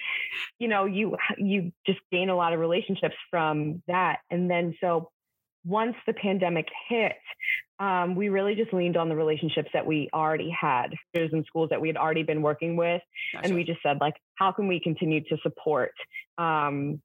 you 0.59 0.69
know 0.69 0.85
you 0.85 1.17
you 1.39 1.73
just 1.87 2.01
gain 2.13 2.29
a 2.29 2.37
lot 2.37 2.53
of 2.53 2.61
relationships 2.61 3.15
from 3.31 3.83
that. 3.87 4.19
And 4.31 4.51
then 4.51 4.75
so 4.81 5.11
once 5.65 5.95
the 6.07 6.13
pandemic 6.13 6.67
hit 6.89 7.17
um, 7.81 8.15
we 8.15 8.29
really 8.29 8.55
just 8.55 8.73
leaned 8.73 8.97
on 8.97 9.09
the 9.09 9.17
relationships 9.17 9.71
that 9.73 9.87
we 9.87 10.09
already 10.13 10.51
had 10.51 10.95
in 11.15 11.45
schools 11.47 11.71
that 11.71 11.81
we 11.81 11.89
had 11.89 11.97
already 11.97 12.23
been 12.23 12.43
working 12.43 12.77
with. 12.77 13.03
Gotcha. 13.33 13.47
and 13.47 13.55
we 13.55 13.65
just 13.65 13.81
said 13.83 13.99
like 14.01 14.15
how 14.35 14.53
can 14.53 14.69
we 14.69 14.81
continue 14.81 15.23
to 15.25 15.37
support 15.43 15.93
um, 16.37 17.01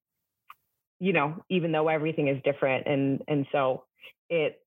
you 0.99 1.13
know 1.13 1.43
even 1.49 1.71
though 1.71 1.87
everything 1.87 2.27
is 2.27 2.41
different 2.43 2.87
and 2.87 3.21
and 3.27 3.45
so 3.51 3.83
it 4.29 4.61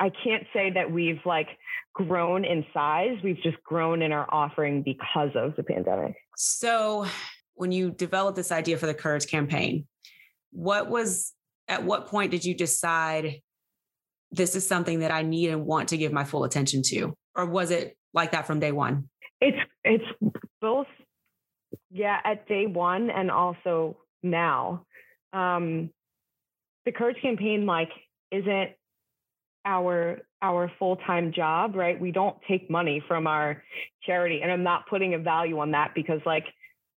I 0.00 0.10
can't 0.24 0.46
say 0.54 0.70
that 0.70 0.90
we've 0.90 1.20
like 1.26 1.48
grown 1.92 2.46
in 2.46 2.64
size. 2.72 3.18
We've 3.22 3.40
just 3.42 3.62
grown 3.62 4.00
in 4.00 4.12
our 4.12 4.26
offering 4.32 4.82
because 4.82 5.30
of 5.34 5.54
the 5.56 5.62
pandemic. 5.62 6.16
So, 6.36 7.06
when 7.54 7.70
you 7.70 7.90
developed 7.90 8.36
this 8.36 8.50
idea 8.50 8.78
for 8.78 8.86
the 8.86 8.94
Courage 8.94 9.26
campaign, 9.26 9.86
what 10.52 10.88
was 10.88 11.34
at 11.68 11.84
what 11.84 12.06
point 12.06 12.30
did 12.30 12.46
you 12.46 12.54
decide 12.54 13.42
this 14.32 14.56
is 14.56 14.66
something 14.66 15.00
that 15.00 15.10
I 15.10 15.22
need 15.22 15.50
and 15.50 15.66
want 15.66 15.90
to 15.90 15.98
give 15.98 16.12
my 16.12 16.24
full 16.24 16.44
attention 16.44 16.82
to? 16.86 17.14
Or 17.36 17.44
was 17.44 17.70
it 17.70 17.96
like 18.14 18.32
that 18.32 18.46
from 18.46 18.58
day 18.58 18.72
one? 18.72 19.10
It's 19.42 19.58
it's 19.84 20.04
both 20.62 20.86
yeah, 21.90 22.18
at 22.24 22.48
day 22.48 22.66
one 22.66 23.10
and 23.10 23.30
also 23.30 23.98
now. 24.22 24.86
Um 25.32 25.90
the 26.86 26.92
Courage 26.92 27.20
campaign 27.22 27.66
like 27.66 27.90
isn't 28.30 28.70
our 29.64 30.18
our 30.42 30.72
full-time 30.78 31.32
job 31.32 31.76
right? 31.76 32.00
We 32.00 32.12
don't 32.12 32.36
take 32.48 32.70
money 32.70 33.02
from 33.06 33.26
our 33.26 33.62
charity 34.04 34.40
and 34.42 34.50
i'm 34.50 34.62
not 34.62 34.88
putting 34.88 35.12
a 35.12 35.18
value 35.18 35.58
on 35.58 35.72
that 35.72 35.92
because 35.94 36.20
like 36.24 36.46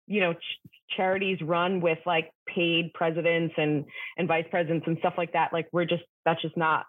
you 0.07 0.21
know 0.21 0.33
ch- 0.33 0.69
charities 0.95 1.39
run 1.41 1.81
with 1.81 1.99
like 2.05 2.31
paid 2.47 2.93
presidents 2.93 3.53
and 3.57 3.85
and 4.17 4.27
vice 4.27 4.45
presidents 4.49 4.85
and 4.87 4.97
stuff 4.99 5.13
like 5.17 5.33
that. 5.33 5.51
Like 5.53 5.67
we're 5.71 5.85
just 5.85 6.03
that's 6.25 6.41
just 6.41 6.57
not 6.57 6.85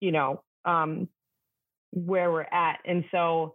you 0.00 0.12
know 0.12 0.42
um 0.64 1.08
where 1.92 2.30
we're 2.30 2.42
at. 2.42 2.78
And 2.84 3.04
so 3.10 3.54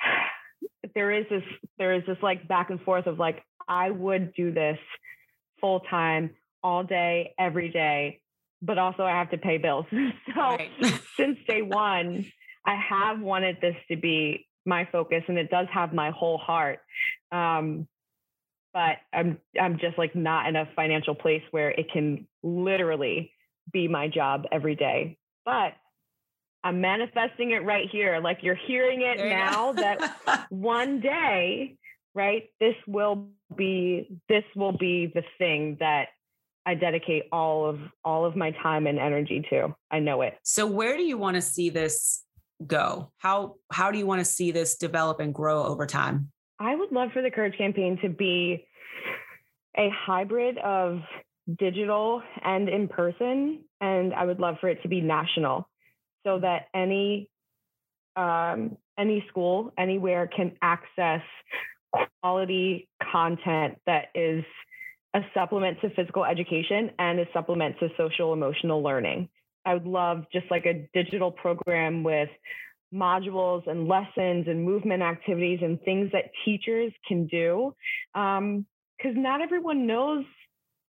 there 0.94 1.12
is 1.12 1.26
this 1.30 1.42
there 1.78 1.94
is 1.94 2.02
this 2.06 2.18
like 2.22 2.48
back 2.48 2.70
and 2.70 2.80
forth 2.80 3.06
of 3.06 3.18
like 3.18 3.42
i 3.68 3.90
would 3.90 4.32
do 4.34 4.52
this 4.52 4.78
full 5.60 5.80
time 5.80 6.30
all 6.62 6.84
day 6.84 7.34
every 7.38 7.70
day 7.70 8.20
but 8.62 8.78
also 8.78 9.04
I 9.04 9.10
have 9.10 9.30
to 9.30 9.38
pay 9.38 9.58
bills. 9.58 9.86
so 9.92 10.40
right. 10.40 10.70
since 11.16 11.38
day 11.46 11.62
one, 11.62 12.26
I 12.66 12.76
have 12.76 13.20
wanted 13.20 13.58
this 13.60 13.76
to 13.90 13.96
be 13.96 14.46
my 14.66 14.86
focus 14.90 15.22
and 15.28 15.38
it 15.38 15.50
does 15.50 15.66
have 15.72 15.92
my 15.92 16.10
whole 16.10 16.38
heart. 16.38 16.80
Um, 17.32 17.86
but 18.74 18.96
I'm 19.12 19.38
I'm 19.60 19.78
just 19.78 19.96
like 19.96 20.14
not 20.14 20.46
in 20.46 20.56
a 20.56 20.68
financial 20.76 21.14
place 21.14 21.42
where 21.50 21.70
it 21.70 21.90
can 21.92 22.26
literally 22.42 23.32
be 23.72 23.88
my 23.88 24.08
job 24.08 24.44
every 24.52 24.74
day. 24.74 25.16
But 25.44 25.74
I'm 26.62 26.80
manifesting 26.80 27.52
it 27.52 27.64
right 27.64 27.88
here. 27.90 28.20
Like 28.20 28.38
you're 28.42 28.58
hearing 28.66 29.02
it 29.02 29.18
there 29.18 29.30
now 29.30 29.72
that 29.72 30.46
one 30.50 31.00
day, 31.00 31.76
right, 32.14 32.44
this 32.60 32.74
will 32.86 33.28
be 33.56 34.20
this 34.28 34.44
will 34.54 34.72
be 34.72 35.10
the 35.14 35.22
thing 35.38 35.76
that 35.80 36.08
I 36.66 36.74
dedicate 36.74 37.24
all 37.32 37.66
of 37.66 37.80
all 38.04 38.24
of 38.24 38.36
my 38.36 38.50
time 38.62 38.86
and 38.86 38.98
energy 38.98 39.44
to. 39.50 39.74
I 39.90 40.00
know 40.00 40.22
it. 40.22 40.38
So 40.42 40.66
where 40.66 40.96
do 40.96 41.02
you 41.02 41.16
want 41.16 41.36
to 41.36 41.42
see 41.42 41.70
this 41.70 42.24
go? 42.66 43.10
How 43.18 43.56
how 43.72 43.90
do 43.90 43.98
you 43.98 44.06
want 44.06 44.20
to 44.20 44.24
see 44.24 44.50
this 44.50 44.76
develop 44.76 45.20
and 45.20 45.32
grow 45.34 45.64
over 45.64 45.86
time? 45.86 46.30
I 46.60 46.74
would 46.74 46.92
love 46.92 47.10
for 47.12 47.22
the 47.22 47.30
Courage 47.30 47.56
campaign 47.56 47.98
to 48.02 48.08
be 48.08 48.66
a 49.76 49.90
hybrid 49.90 50.58
of 50.58 51.00
digital 51.58 52.22
and 52.42 52.68
in 52.68 52.88
person 52.88 53.60
and 53.80 54.12
I 54.12 54.24
would 54.24 54.40
love 54.40 54.56
for 54.60 54.68
it 54.68 54.82
to 54.82 54.88
be 54.88 55.00
national 55.00 55.68
so 56.26 56.40
that 56.40 56.66
any 56.74 57.30
um, 58.16 58.76
any 58.98 59.24
school 59.28 59.72
anywhere 59.78 60.26
can 60.26 60.56
access 60.60 61.22
quality 62.20 62.88
content 63.12 63.78
that 63.86 64.06
is 64.14 64.44
a 65.14 65.20
supplement 65.34 65.80
to 65.80 65.90
physical 65.90 66.24
education 66.24 66.90
and 66.98 67.18
a 67.18 67.26
supplement 67.32 67.78
to 67.80 67.88
social 67.96 68.32
emotional 68.32 68.82
learning. 68.82 69.28
I 69.64 69.74
would 69.74 69.86
love 69.86 70.24
just 70.32 70.46
like 70.50 70.66
a 70.66 70.88
digital 70.94 71.30
program 71.30 72.02
with 72.02 72.28
modules 72.92 73.66
and 73.66 73.86
lessons 73.86 74.46
and 74.48 74.64
movement 74.64 75.02
activities 75.02 75.60
and 75.62 75.80
things 75.82 76.10
that 76.12 76.30
teachers 76.44 76.92
can 77.06 77.26
do. 77.26 77.74
Because 78.14 78.38
um, 78.38 79.22
not 79.22 79.40
everyone 79.40 79.86
knows 79.86 80.24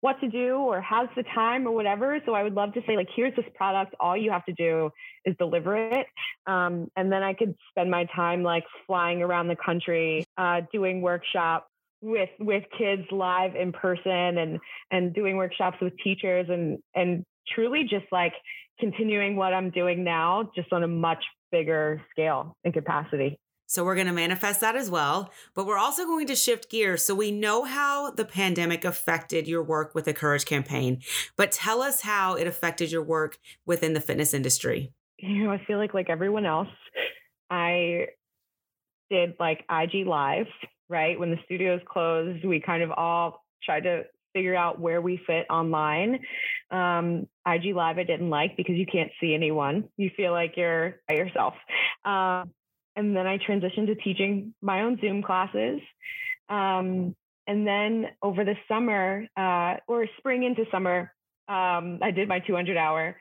what 0.01 0.21
to 0.21 0.29
do 0.29 0.57
or 0.57 0.81
has 0.81 1.09
the 1.17 1.25
time 1.35 1.67
or 1.67 1.73
whatever. 1.73 2.19
So 2.25 2.35
I 2.35 2.43
would 2.43 2.55
love 2.55 2.73
to 2.75 2.81
say, 2.87 2.97
like, 2.97 3.09
here's 3.15 3.35
this 3.35 3.45
product. 3.55 3.95
All 3.99 4.17
you 4.17 4.31
have 4.31 4.45
to 4.45 4.53
do 4.53 4.91
is 5.25 5.35
deliver 5.39 5.77
it. 5.77 6.07
Um, 6.47 6.89
and 6.97 7.11
then 7.11 7.23
I 7.23 7.35
could 7.35 7.55
spend 7.71 7.91
my 7.91 8.07
time 8.15 8.43
like 8.43 8.65
flying 8.87 9.23
around 9.23 9.49
the 9.49 9.57
country, 9.57 10.25
uh, 10.37 10.63
doing 10.73 11.03
workshops 11.03 11.67
with 12.01 12.29
with 12.39 12.63
kids 12.77 13.03
live 13.11 13.57
in 13.57 13.73
person 13.73 14.39
and 14.39 14.61
and 14.91 15.13
doing 15.13 15.37
workshops 15.37 15.79
with 15.81 15.93
teachers 15.99 16.47
and 16.49 16.79
and 16.95 17.25
truly 17.53 17.83
just 17.83 18.07
like 18.13 18.35
continuing 18.79 19.35
what 19.35 19.53
I'm 19.53 19.71
doing 19.71 20.05
now 20.05 20.51
just 20.55 20.73
on 20.73 20.85
a 20.85 20.89
much 20.89 21.25
bigger 21.51 22.01
scale 22.13 22.57
and 22.65 22.73
capacity. 22.73 23.39
So 23.69 23.85
we're 23.85 23.97
going 23.97 24.07
to 24.07 24.15
manifest 24.15 24.63
that 24.63 24.77
as 24.77 24.91
well, 24.91 25.31
but 25.55 25.67
we're 25.67 25.77
also 25.77 26.07
going 26.07 26.27
to 26.29 26.35
shift 26.35 26.71
gears 26.71 27.05
so 27.05 27.15
we 27.15 27.31
know 27.31 27.65
how 27.65 28.11
the 28.11 28.25
pandemic 28.25 28.83
affected 28.83 29.47
your 29.47 29.63
work 29.63 29.95
with 29.95 30.07
the 30.07 30.15
Courage 30.15 30.47
campaign, 30.47 31.03
but 31.37 31.53
tell 31.53 31.83
us 31.83 32.01
how 32.01 32.35
it 32.35 32.47
affected 32.47 32.91
your 32.91 33.03
work 33.03 33.39
within 33.67 33.93
the 33.93 34.01
fitness 34.01 34.33
industry. 34.33 34.95
You 35.19 35.45
know, 35.45 35.51
I 35.51 35.63
feel 35.67 35.77
like 35.77 35.93
like 35.93 36.09
everyone 36.09 36.47
else, 36.47 36.69
I 37.51 38.07
did 39.11 39.35
like 39.39 39.67
IG 39.71 40.07
Live, 40.07 40.47
right? 40.89 41.21
When 41.21 41.31
the 41.31 41.39
studios 41.45 41.83
closed, 41.87 42.47
we 42.47 42.61
kind 42.61 42.83
of 42.83 42.91
all 42.93 43.45
tried 43.63 43.83
to 43.83 44.05
figure 44.33 44.57
out 44.57 44.81
where 44.81 45.03
we 45.03 45.21
fit 45.27 45.45
online. 45.51 46.21
Um, 46.71 47.27
IG 47.47 47.75
Live 47.75 47.99
I 47.99 48.05
didn't 48.05 48.31
like 48.31 48.57
because 48.57 48.77
you 48.77 48.87
can't 48.87 49.11
see 49.21 49.35
anyone. 49.35 49.91
You 49.99 50.11
feel 50.17 50.33
like 50.33 50.55
you're 50.57 50.97
by 51.07 51.17
yourself. 51.17 51.53
Um, 52.07 52.51
and 52.99 53.15
then 53.15 53.29
I 53.29 53.39
transitioned 53.39 53.87
to 53.87 53.95
teaching 53.95 54.55
my 54.61 54.83
own 54.83 54.99
Zoom 55.01 55.23
classes. 55.23 55.81
Um, 56.49 57.15
and 57.47 57.65
then 57.65 58.07
over 58.21 58.45
the 58.45 58.57
summer, 58.67 59.25
uh, 59.37 59.77
or 59.87 60.07
spring 60.19 60.43
into 60.43 60.65
summer, 60.73 61.13
um, 61.49 62.01
I 62.03 62.11
did 62.11 62.27
my 62.27 62.41
200 62.41 62.77
hour 62.77 63.17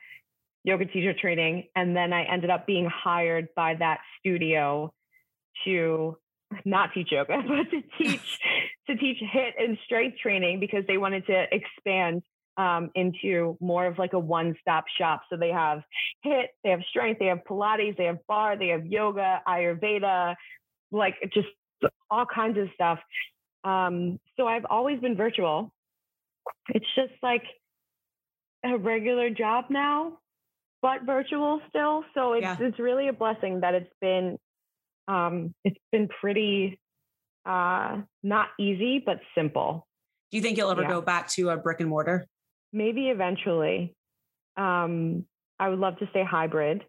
yoga 0.64 0.84
teacher 0.84 1.14
training. 1.14 1.68
And 1.76 1.96
then 1.96 2.12
I 2.12 2.24
ended 2.24 2.50
up 2.50 2.66
being 2.66 2.90
hired 2.92 3.48
by 3.54 3.74
that 3.74 4.00
studio 4.18 4.92
to 5.64 6.18
not 6.64 6.90
teach 6.92 7.12
yoga, 7.12 7.40
but 7.46 7.70
to 7.70 7.82
teach 8.02 8.38
to 8.88 8.96
teach 8.96 9.18
HIIT 9.22 9.52
and 9.60 9.78
strength 9.84 10.18
training 10.18 10.58
because 10.58 10.84
they 10.88 10.96
wanted 10.96 11.24
to 11.26 11.44
expand 11.52 12.22
um, 12.58 12.90
into 12.96 13.56
more 13.60 13.86
of 13.86 13.98
like 13.98 14.12
a 14.12 14.18
one-stop 14.18 14.84
shop. 14.98 15.22
So 15.30 15.36
they 15.36 15.50
have 15.50 15.82
HIIT, 16.26 16.46
they 16.64 16.70
have 16.70 16.80
strength, 16.90 17.20
they 17.20 17.26
have 17.26 17.38
Pilates, 17.48 17.96
they 17.96 18.04
have 18.04 18.18
barre, 18.26 18.58
they 18.58 18.68
have 18.68 18.84
yoga, 18.84 19.40
Ayurveda, 19.46 20.34
like 20.90 21.14
just 21.32 21.48
all 22.10 22.26
kinds 22.26 22.58
of 22.58 22.68
stuff. 22.74 22.98
Um, 23.64 24.18
so 24.36 24.48
I've 24.48 24.66
always 24.68 25.00
been 25.00 25.16
virtual. 25.16 25.72
It's 26.70 26.86
just 26.96 27.12
like 27.22 27.44
a 28.64 28.76
regular 28.76 29.30
job 29.30 29.66
now, 29.70 30.18
but 30.82 31.04
virtual 31.04 31.60
still. 31.68 32.04
So 32.14 32.32
it's 32.32 32.42
yeah. 32.42 32.56
it's 32.60 32.78
really 32.78 33.08
a 33.08 33.12
blessing 33.12 33.60
that 33.60 33.74
it's 33.74 33.92
been 34.00 34.36
um, 35.06 35.54
it's 35.64 35.78
been 35.92 36.08
pretty 36.20 36.80
uh, 37.46 37.98
not 38.22 38.48
easy, 38.58 39.02
but 39.04 39.20
simple. 39.34 39.86
Do 40.30 40.36
you 40.36 40.42
think 40.42 40.58
you'll 40.58 40.70
ever 40.70 40.82
yeah. 40.82 40.88
go 40.88 41.00
back 41.00 41.28
to 41.30 41.50
a 41.50 41.56
brick 41.56 41.80
and 41.80 41.88
mortar? 41.88 42.26
Maybe 42.72 43.08
eventually. 43.08 43.94
Um, 44.56 45.24
I 45.58 45.68
would 45.68 45.78
love 45.78 45.98
to 45.98 46.08
stay 46.10 46.24
hybrid 46.24 46.84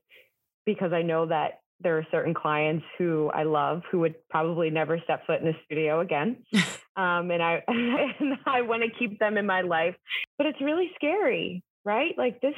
because 0.66 0.94
I 0.94 1.02
know 1.02 1.28
that 1.28 1.62
there 1.82 1.98
are 1.98 2.06
certain 2.12 2.34
clients 2.34 2.86
who 2.98 3.32
I 3.34 3.44
love 3.44 3.84
who 3.90 4.00
would 4.00 4.16
probably 4.30 4.70
never 4.70 5.00
step 5.04 5.26
foot 5.26 5.42
in 5.42 5.48
a 5.48 5.54
studio 5.66 6.00
again. 6.00 6.38
Um, 6.98 7.32
and 7.32 7.42
I 7.42 7.64
and 7.68 8.38
I 8.46 8.62
want 8.62 8.84
to 8.84 8.90
keep 9.00 9.20
them 9.20 9.38
in 9.38 9.46
my 9.46 9.62
life. 9.62 9.96
But 10.38 10.48
it's 10.48 10.60
really 10.60 10.92
scary, 10.96 11.64
right? 11.86 12.14
Like 12.18 12.42
this 12.42 12.56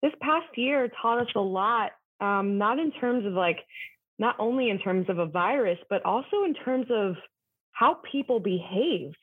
this 0.00 0.12
past 0.22 0.46
year 0.56 0.90
taught 1.02 1.20
us 1.20 1.26
a 1.36 1.40
lot, 1.40 1.90
um, 2.18 2.56
not 2.56 2.78
in 2.78 2.92
terms 2.92 3.26
of 3.26 3.34
like 3.34 3.58
not 4.18 4.36
only 4.38 4.70
in 4.70 4.78
terms 4.78 5.10
of 5.10 5.18
a 5.18 5.26
virus, 5.26 5.78
but 5.90 6.02
also 6.06 6.44
in 6.46 6.54
terms 6.54 6.86
of 6.90 7.16
how 7.72 7.98
people 8.10 8.40
behaved. 8.40 9.18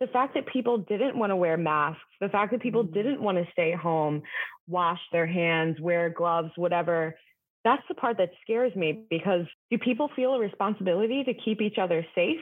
The 0.00 0.06
fact 0.06 0.34
that 0.34 0.46
people 0.46 0.78
didn't 0.78 1.18
want 1.18 1.30
to 1.30 1.36
wear 1.36 1.56
masks, 1.56 2.00
the 2.20 2.28
fact 2.28 2.52
that 2.52 2.62
people 2.62 2.84
mm-hmm. 2.84 2.94
didn't 2.94 3.22
want 3.22 3.38
to 3.38 3.46
stay 3.52 3.72
home, 3.72 4.22
wash 4.66 5.00
their 5.12 5.26
hands, 5.26 5.78
wear 5.80 6.08
gloves, 6.10 6.50
whatever. 6.56 7.16
That's 7.64 7.82
the 7.88 7.94
part 7.94 8.16
that 8.16 8.30
scares 8.42 8.74
me 8.74 9.04
because 9.10 9.44
do 9.70 9.76
people 9.76 10.10
feel 10.16 10.32
a 10.34 10.38
responsibility 10.38 11.24
to 11.24 11.34
keep 11.34 11.60
each 11.60 11.76
other 11.78 12.06
safe? 12.14 12.40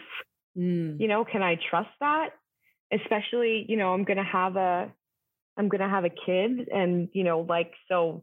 Mm. 0.56 1.00
You 1.00 1.08
know, 1.08 1.24
can 1.24 1.42
I 1.42 1.58
trust 1.68 1.90
that? 2.00 2.30
Especially, 2.92 3.66
you 3.68 3.76
know, 3.76 3.92
I'm 3.92 4.04
going 4.04 4.18
to 4.18 4.22
have 4.22 4.56
a 4.56 4.90
I'm 5.56 5.68
going 5.68 5.80
to 5.80 5.88
have 5.88 6.04
a 6.04 6.10
kid 6.10 6.68
and, 6.72 7.08
you 7.12 7.24
know, 7.24 7.40
like 7.40 7.72
so 7.88 8.22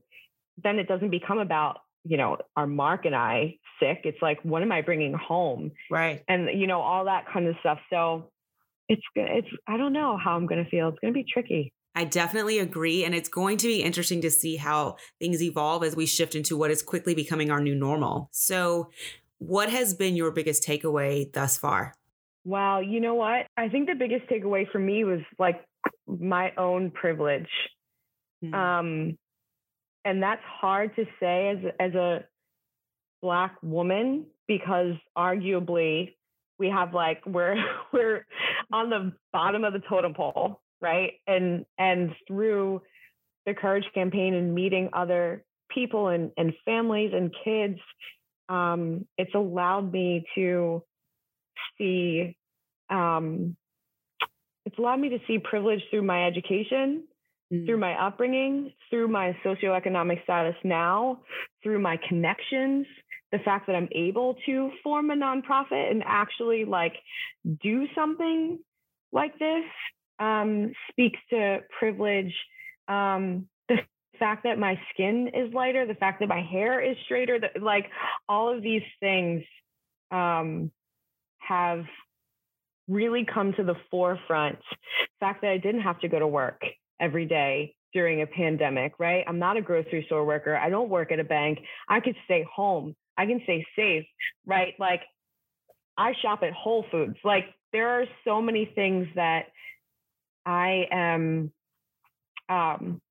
then 0.63 0.79
it 0.79 0.87
doesn't 0.87 1.09
become 1.09 1.39
about 1.39 1.79
you 2.05 2.17
know, 2.17 2.37
are 2.55 2.67
Mark 2.67 3.05
and 3.05 3.15
I 3.15 3.57
sick? 3.79 4.01
It's 4.03 4.21
like, 4.21 4.39
what 4.43 4.61
am 4.61 4.71
I 4.71 4.81
bringing 4.81 5.13
home? 5.13 5.71
Right. 5.89 6.23
And, 6.27 6.59
you 6.59 6.67
know, 6.67 6.79
all 6.79 7.05
that 7.05 7.25
kind 7.27 7.47
of 7.47 7.55
stuff. 7.61 7.79
So 7.89 8.29
it's, 8.87 9.01
it's, 9.15 9.47
I 9.67 9.77
don't 9.77 9.93
know 9.93 10.17
how 10.17 10.35
I'm 10.35 10.45
going 10.45 10.63
to 10.63 10.69
feel. 10.69 10.89
It's 10.89 10.99
going 10.99 11.13
to 11.13 11.17
be 11.17 11.25
tricky. 11.31 11.73
I 11.95 12.03
definitely 12.03 12.59
agree. 12.59 13.05
And 13.05 13.15
it's 13.15 13.29
going 13.29 13.57
to 13.57 13.67
be 13.67 13.81
interesting 13.81 14.21
to 14.21 14.29
see 14.29 14.57
how 14.57 14.97
things 15.19 15.41
evolve 15.41 15.83
as 15.83 15.95
we 15.95 16.05
shift 16.05 16.35
into 16.35 16.57
what 16.57 16.69
is 16.69 16.81
quickly 16.81 17.15
becoming 17.15 17.49
our 17.49 17.61
new 17.61 17.75
normal. 17.75 18.29
So, 18.31 18.89
what 19.37 19.69
has 19.69 19.93
been 19.93 20.15
your 20.15 20.31
biggest 20.31 20.63
takeaway 20.63 21.31
thus 21.31 21.57
far? 21.57 21.93
Wow. 22.45 22.79
You 22.79 22.99
know 22.99 23.15
what? 23.15 23.47
I 23.57 23.69
think 23.69 23.87
the 23.87 23.95
biggest 23.95 24.27
takeaway 24.27 24.69
for 24.71 24.79
me 24.79 25.03
was 25.03 25.19
like 25.39 25.63
my 26.07 26.51
own 26.57 26.91
privilege. 26.91 27.49
Mm-hmm. 28.43 28.53
Um, 28.53 29.17
and 30.03 30.21
that's 30.21 30.41
hard 30.43 30.95
to 30.95 31.05
say 31.19 31.49
as 31.49 31.57
as 31.79 31.95
a 31.95 32.25
black 33.21 33.55
woman 33.63 34.27
because 34.47 34.93
arguably 35.17 36.13
we 36.59 36.69
have 36.69 36.93
like 36.93 37.25
we're 37.25 37.55
we're 37.93 38.25
on 38.71 38.89
the 38.89 39.13
bottom 39.33 39.63
of 39.63 39.73
the 39.73 39.81
totem 39.87 40.13
pole 40.13 40.61
right 40.81 41.13
and 41.27 41.65
and 41.77 42.11
through 42.27 42.81
the 43.45 43.53
courage 43.53 43.85
campaign 43.93 44.33
and 44.33 44.53
meeting 44.53 44.89
other 44.93 45.43
people 45.69 46.07
and 46.07 46.31
and 46.37 46.53
families 46.63 47.11
and 47.13 47.33
kids 47.43 47.79
um 48.49 49.05
it's 49.17 49.33
allowed 49.33 49.91
me 49.91 50.25
to 50.35 50.83
see 51.77 52.35
um 52.89 53.55
it's 54.65 54.77
allowed 54.79 54.99
me 54.99 55.09
to 55.09 55.19
see 55.27 55.37
privilege 55.39 55.81
through 55.91 56.01
my 56.01 56.25
education 56.25 57.03
mm. 57.51 57.65
through 57.65 57.77
my 57.77 57.93
upbringing, 58.05 58.71
through 58.89 59.07
my 59.07 59.35
socioeconomic 59.45 60.23
status 60.23 60.55
now, 60.63 61.19
through 61.63 61.79
my 61.79 61.97
connections, 62.07 62.85
the 63.35 63.43
fact 63.43 63.67
that 63.67 63.75
I'm 63.75 63.89
able 63.91 64.37
to 64.45 64.71
form 64.83 65.09
a 65.11 65.15
nonprofit 65.15 65.91
and 65.91 66.03
actually 66.05 66.63
like 66.63 66.93
do 67.61 67.85
something 67.93 68.59
like 69.11 69.37
this 69.39 69.65
um, 70.19 70.71
speaks 70.89 71.19
to 71.31 71.59
privilege. 71.77 72.33
Um, 72.87 73.47
the 73.67 73.77
fact 74.19 74.43
that 74.43 74.57
my 74.57 74.79
skin 74.93 75.31
is 75.33 75.53
lighter, 75.53 75.85
the 75.85 75.95
fact 75.95 76.21
that 76.21 76.29
my 76.29 76.41
hair 76.41 76.79
is 76.79 76.95
straighter, 77.03 77.39
that 77.39 77.61
like 77.61 77.87
all 78.29 78.55
of 78.55 78.63
these 78.63 78.83
things 79.01 79.43
um, 80.11 80.71
have 81.39 81.83
really 82.87 83.25
come 83.25 83.51
to 83.53 83.63
the 83.63 83.75
forefront. 83.91 84.59
The 84.59 85.25
fact 85.25 85.41
that 85.41 85.51
I 85.51 85.57
didn't 85.57 85.81
have 85.81 85.99
to 86.01 86.07
go 86.07 86.19
to 86.19 86.27
work, 86.27 86.61
every 86.99 87.25
day 87.25 87.75
during 87.93 88.21
a 88.21 88.27
pandemic, 88.27 88.93
right? 88.99 89.23
I'm 89.27 89.39
not 89.39 89.57
a 89.57 89.61
grocery 89.61 90.03
store 90.05 90.25
worker. 90.25 90.55
I 90.55 90.69
don't 90.69 90.89
work 90.89 91.11
at 91.11 91.19
a 91.19 91.23
bank. 91.23 91.59
I 91.87 91.99
could 91.99 92.15
stay 92.25 92.45
home. 92.53 92.95
I 93.17 93.25
can 93.25 93.41
say 93.45 93.65
safe, 93.75 94.05
right? 94.45 94.73
Like 94.79 95.01
I 95.97 96.13
shop 96.21 96.43
at 96.43 96.53
Whole 96.53 96.85
Foods. 96.91 97.17
Like 97.23 97.45
there 97.71 97.89
are 97.89 98.05
so 98.23 98.41
many 98.41 98.65
things 98.75 99.07
that 99.15 99.45
I 100.45 100.87
am 100.91 101.51
um 102.49 103.01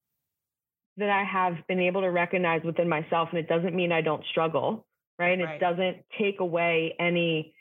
that 0.97 1.11
I 1.11 1.25
have 1.25 1.67
been 1.67 1.81
able 1.81 2.03
to 2.03 2.11
recognize 2.11 2.63
within 2.63 2.89
myself 2.89 3.29
and 3.31 3.39
it 3.39 3.49
doesn't 3.49 3.75
mean 3.75 3.91
I 3.91 4.01
don't 4.01 4.25
struggle, 4.31 4.87
right? 5.19 5.39
right. 5.39 5.57
It 5.57 5.61
doesn't 5.61 5.99
take 6.19 6.41
away 6.41 6.95
any 6.99 7.55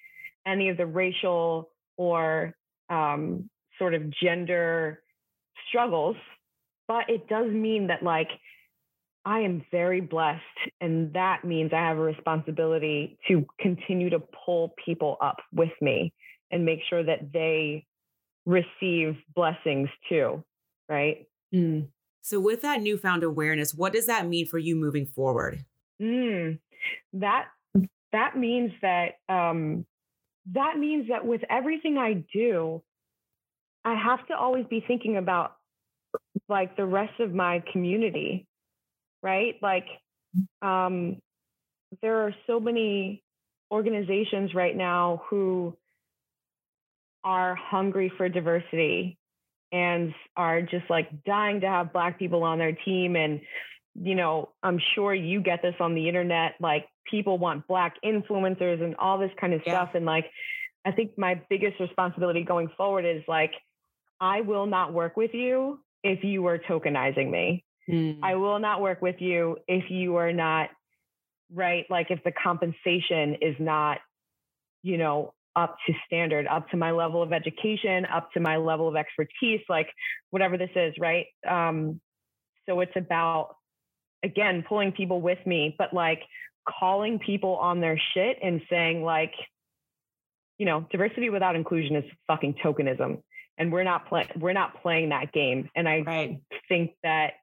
any 0.45 0.69
of 0.69 0.77
the 0.77 0.85
racial 0.85 1.71
or 1.97 2.53
um 2.89 3.49
sort 3.79 3.93
of 3.93 4.09
gender 4.21 5.01
struggles, 5.69 6.15
but 6.87 7.09
it 7.09 7.27
does 7.27 7.49
mean 7.49 7.87
that 7.87 8.03
like 8.03 8.29
I 9.25 9.39
am 9.39 9.65
very 9.71 10.01
blessed. 10.01 10.41
And 10.81 11.13
that 11.13 11.43
means 11.43 11.71
I 11.73 11.77
have 11.77 11.97
a 11.97 12.01
responsibility 12.01 13.17
to 13.27 13.45
continue 13.59 14.09
to 14.09 14.19
pull 14.45 14.73
people 14.83 15.17
up 15.21 15.37
with 15.53 15.71
me 15.81 16.13
and 16.51 16.65
make 16.65 16.79
sure 16.89 17.03
that 17.03 17.31
they 17.31 17.85
receive 18.45 19.15
blessings 19.35 19.89
too. 20.09 20.43
Right. 20.89 21.27
Mm. 21.53 21.87
So, 22.21 22.39
with 22.39 22.61
that 22.61 22.81
newfound 22.81 23.23
awareness, 23.23 23.73
what 23.73 23.93
does 23.93 24.05
that 24.07 24.27
mean 24.27 24.45
for 24.45 24.57
you 24.57 24.75
moving 24.75 25.05
forward? 25.05 25.63
Mm. 26.01 26.59
That 27.13 27.47
that 28.11 28.37
means 28.37 28.71
that 28.81 29.15
um, 29.29 29.85
that 30.53 30.77
means 30.77 31.07
that 31.09 31.25
with 31.25 31.41
everything 31.49 31.97
I 31.97 32.23
do, 32.33 32.81
I 33.85 33.95
have 33.95 34.25
to 34.27 34.37
always 34.37 34.65
be 34.69 34.83
thinking 34.85 35.17
about 35.17 35.55
like 36.49 36.75
the 36.77 36.85
rest 36.85 37.19
of 37.19 37.33
my 37.33 37.63
community, 37.71 38.47
right? 39.23 39.55
Like, 39.61 39.87
um, 40.61 41.17
there 42.01 42.17
are 42.21 42.35
so 42.45 42.59
many 42.59 43.23
organizations 43.71 44.53
right 44.53 44.75
now 44.75 45.23
who 45.29 45.75
are 47.23 47.55
hungry 47.55 48.11
for 48.17 48.27
diversity 48.29 49.17
and 49.71 50.13
are 50.35 50.61
just 50.61 50.87
like 50.89 51.23
dying 51.23 51.61
to 51.61 51.67
have 51.67 51.93
black 51.93 52.19
people 52.19 52.43
on 52.43 52.59
their 52.59 52.73
team 52.73 53.15
and 53.15 53.41
you 53.95 54.13
know 54.13 54.49
i'm 54.61 54.79
sure 54.93 55.13
you 55.13 55.41
get 55.41 55.61
this 55.61 55.75
on 55.79 55.95
the 55.95 56.07
internet 56.07 56.55
like 56.59 56.87
people 57.09 57.37
want 57.37 57.65
black 57.67 57.95
influencers 58.03 58.83
and 58.83 58.95
all 58.97 59.17
this 59.17 59.31
kind 59.39 59.53
of 59.53 59.61
yeah. 59.65 59.73
stuff 59.73 59.95
and 59.95 60.05
like 60.05 60.25
i 60.85 60.91
think 60.91 61.17
my 61.17 61.39
biggest 61.49 61.79
responsibility 61.79 62.43
going 62.43 62.69
forward 62.75 63.05
is 63.05 63.23
like 63.27 63.53
i 64.19 64.41
will 64.41 64.65
not 64.65 64.91
work 64.91 65.15
with 65.15 65.33
you 65.33 65.79
if 66.03 66.23
you 66.23 66.45
are 66.47 66.59
tokenizing 66.59 67.31
me. 67.31 67.63
Mm. 67.89 68.19
I 68.23 68.35
will 68.35 68.59
not 68.59 68.81
work 68.81 69.01
with 69.01 69.17
you 69.19 69.57
if 69.67 69.89
you 69.89 70.15
are 70.15 70.33
not 70.33 70.69
right. 71.53 71.85
Like 71.89 72.11
if 72.11 72.23
the 72.23 72.31
compensation 72.31 73.35
is 73.41 73.55
not 73.59 73.99
you 74.83 74.97
know, 74.97 75.33
up 75.55 75.77
to 75.87 75.93
standard, 76.05 76.45
up 76.47 76.69
to 76.69 76.77
my 76.77 76.91
level 76.91 77.23
of 77.23 77.31
education, 77.31 78.05
up 78.05 78.31
to 78.33 78.39
my 78.39 78.57
level 78.57 78.87
of 78.87 78.95
expertise, 78.95 79.61
like 79.69 79.87
whatever 80.29 80.57
this 80.57 80.69
is, 80.75 80.93
right? 80.99 81.27
Um, 81.47 82.01
so 82.67 82.79
it's 82.81 82.95
about, 82.95 83.55
again, 84.23 84.63
pulling 84.67 84.91
people 84.91 85.21
with 85.21 85.39
me, 85.45 85.75
but 85.77 85.93
like 85.93 86.21
calling 86.67 87.19
people 87.19 87.55
on 87.55 87.81
their 87.81 87.99
shit 88.13 88.37
and 88.43 88.61
saying, 88.69 89.03
like, 89.03 89.33
you 90.57 90.65
know, 90.65 90.85
diversity 90.91 91.29
without 91.29 91.55
inclusion 91.55 91.95
is 91.95 92.05
fucking 92.27 92.55
tokenism. 92.63 93.21
And 93.57 93.71
we're 93.71 93.83
not 93.83 94.09
playing 94.09 94.29
we're 94.39 94.53
not 94.53 94.81
playing 94.81 95.09
that 95.09 95.31
game. 95.31 95.69
And 95.75 95.87
I 95.87 95.99
right. 95.99 96.41
think 96.67 96.93
that 97.03 97.33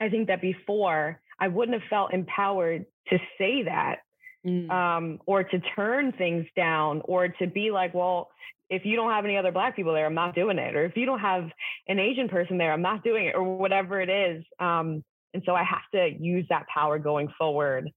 I 0.00 0.08
think 0.08 0.28
that 0.28 0.40
before 0.40 1.20
I 1.38 1.48
wouldn't 1.48 1.80
have 1.80 1.88
felt 1.88 2.12
empowered 2.12 2.86
to 3.08 3.18
say 3.38 3.64
that 3.64 4.00
mm. 4.46 4.70
um, 4.70 5.20
or 5.26 5.44
to 5.44 5.60
turn 5.76 6.12
things 6.12 6.46
down 6.56 7.02
or 7.04 7.28
to 7.28 7.46
be 7.46 7.70
like, 7.70 7.94
well, 7.94 8.30
if 8.70 8.84
you 8.84 8.96
don't 8.96 9.10
have 9.10 9.24
any 9.24 9.36
other 9.36 9.52
black 9.52 9.76
people 9.76 9.94
there, 9.94 10.06
I'm 10.06 10.14
not 10.14 10.34
doing 10.34 10.58
it. 10.58 10.76
Or 10.76 10.84
if 10.84 10.96
you 10.96 11.06
don't 11.06 11.20
have 11.20 11.48
an 11.88 11.98
Asian 11.98 12.28
person 12.28 12.58
there, 12.58 12.72
I'm 12.72 12.82
not 12.82 13.02
doing 13.02 13.26
it, 13.26 13.34
or 13.34 13.56
whatever 13.56 14.00
it 14.00 14.10
is. 14.10 14.44
Um, 14.60 15.02
and 15.32 15.42
so 15.46 15.54
I 15.54 15.62
have 15.62 15.82
to 15.94 16.10
use 16.22 16.46
that 16.50 16.66
power 16.68 16.98
going 16.98 17.28
forward 17.38 17.90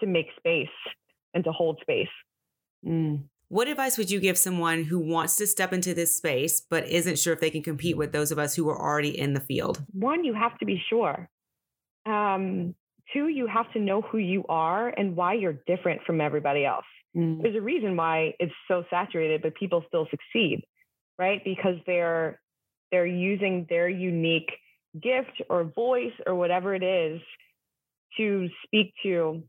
to 0.00 0.06
make 0.06 0.26
space 0.36 0.68
and 1.34 1.42
to 1.44 1.52
hold 1.52 1.78
space. 1.80 2.08
Mm. 2.86 3.24
What 3.50 3.66
advice 3.66 3.96
would 3.96 4.10
you 4.10 4.20
give 4.20 4.36
someone 4.36 4.84
who 4.84 4.98
wants 4.98 5.36
to 5.36 5.46
step 5.46 5.72
into 5.72 5.94
this 5.94 6.14
space 6.14 6.60
but 6.60 6.86
isn't 6.86 7.18
sure 7.18 7.32
if 7.32 7.40
they 7.40 7.48
can 7.48 7.62
compete 7.62 7.96
with 7.96 8.12
those 8.12 8.30
of 8.30 8.38
us 8.38 8.54
who 8.54 8.68
are 8.68 8.78
already 8.78 9.18
in 9.18 9.32
the 9.32 9.40
field? 9.40 9.82
One, 9.92 10.22
you 10.22 10.34
have 10.34 10.58
to 10.58 10.66
be 10.66 10.82
sure. 10.90 11.30
Um, 12.04 12.74
two, 13.12 13.28
you 13.28 13.46
have 13.46 13.72
to 13.72 13.78
know 13.78 14.02
who 14.02 14.18
you 14.18 14.44
are 14.50 14.88
and 14.88 15.16
why 15.16 15.32
you're 15.32 15.56
different 15.66 16.02
from 16.06 16.20
everybody 16.20 16.66
else. 16.66 16.84
Mm. 17.16 17.42
There's 17.42 17.56
a 17.56 17.62
reason 17.62 17.96
why 17.96 18.34
it's 18.38 18.52
so 18.68 18.84
saturated, 18.90 19.40
but 19.40 19.54
people 19.54 19.82
still 19.88 20.06
succeed, 20.10 20.62
right? 21.18 21.42
Because 21.42 21.76
they're 21.86 22.40
they're 22.92 23.06
using 23.06 23.66
their 23.68 23.88
unique 23.88 24.50
gift 24.94 25.42
or 25.48 25.64
voice 25.64 26.12
or 26.26 26.34
whatever 26.34 26.74
it 26.74 26.82
is 26.82 27.20
to 28.16 28.48
speak 28.64 28.92
to 29.02 29.42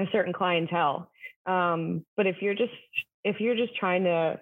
a 0.00 0.04
certain 0.12 0.32
clientele. 0.32 1.10
Um, 1.46 2.04
but 2.16 2.26
if 2.26 2.36
you're 2.40 2.54
just 2.54 2.72
if 3.24 3.40
you're 3.40 3.56
just 3.56 3.74
trying 3.76 4.04
to, 4.04 4.40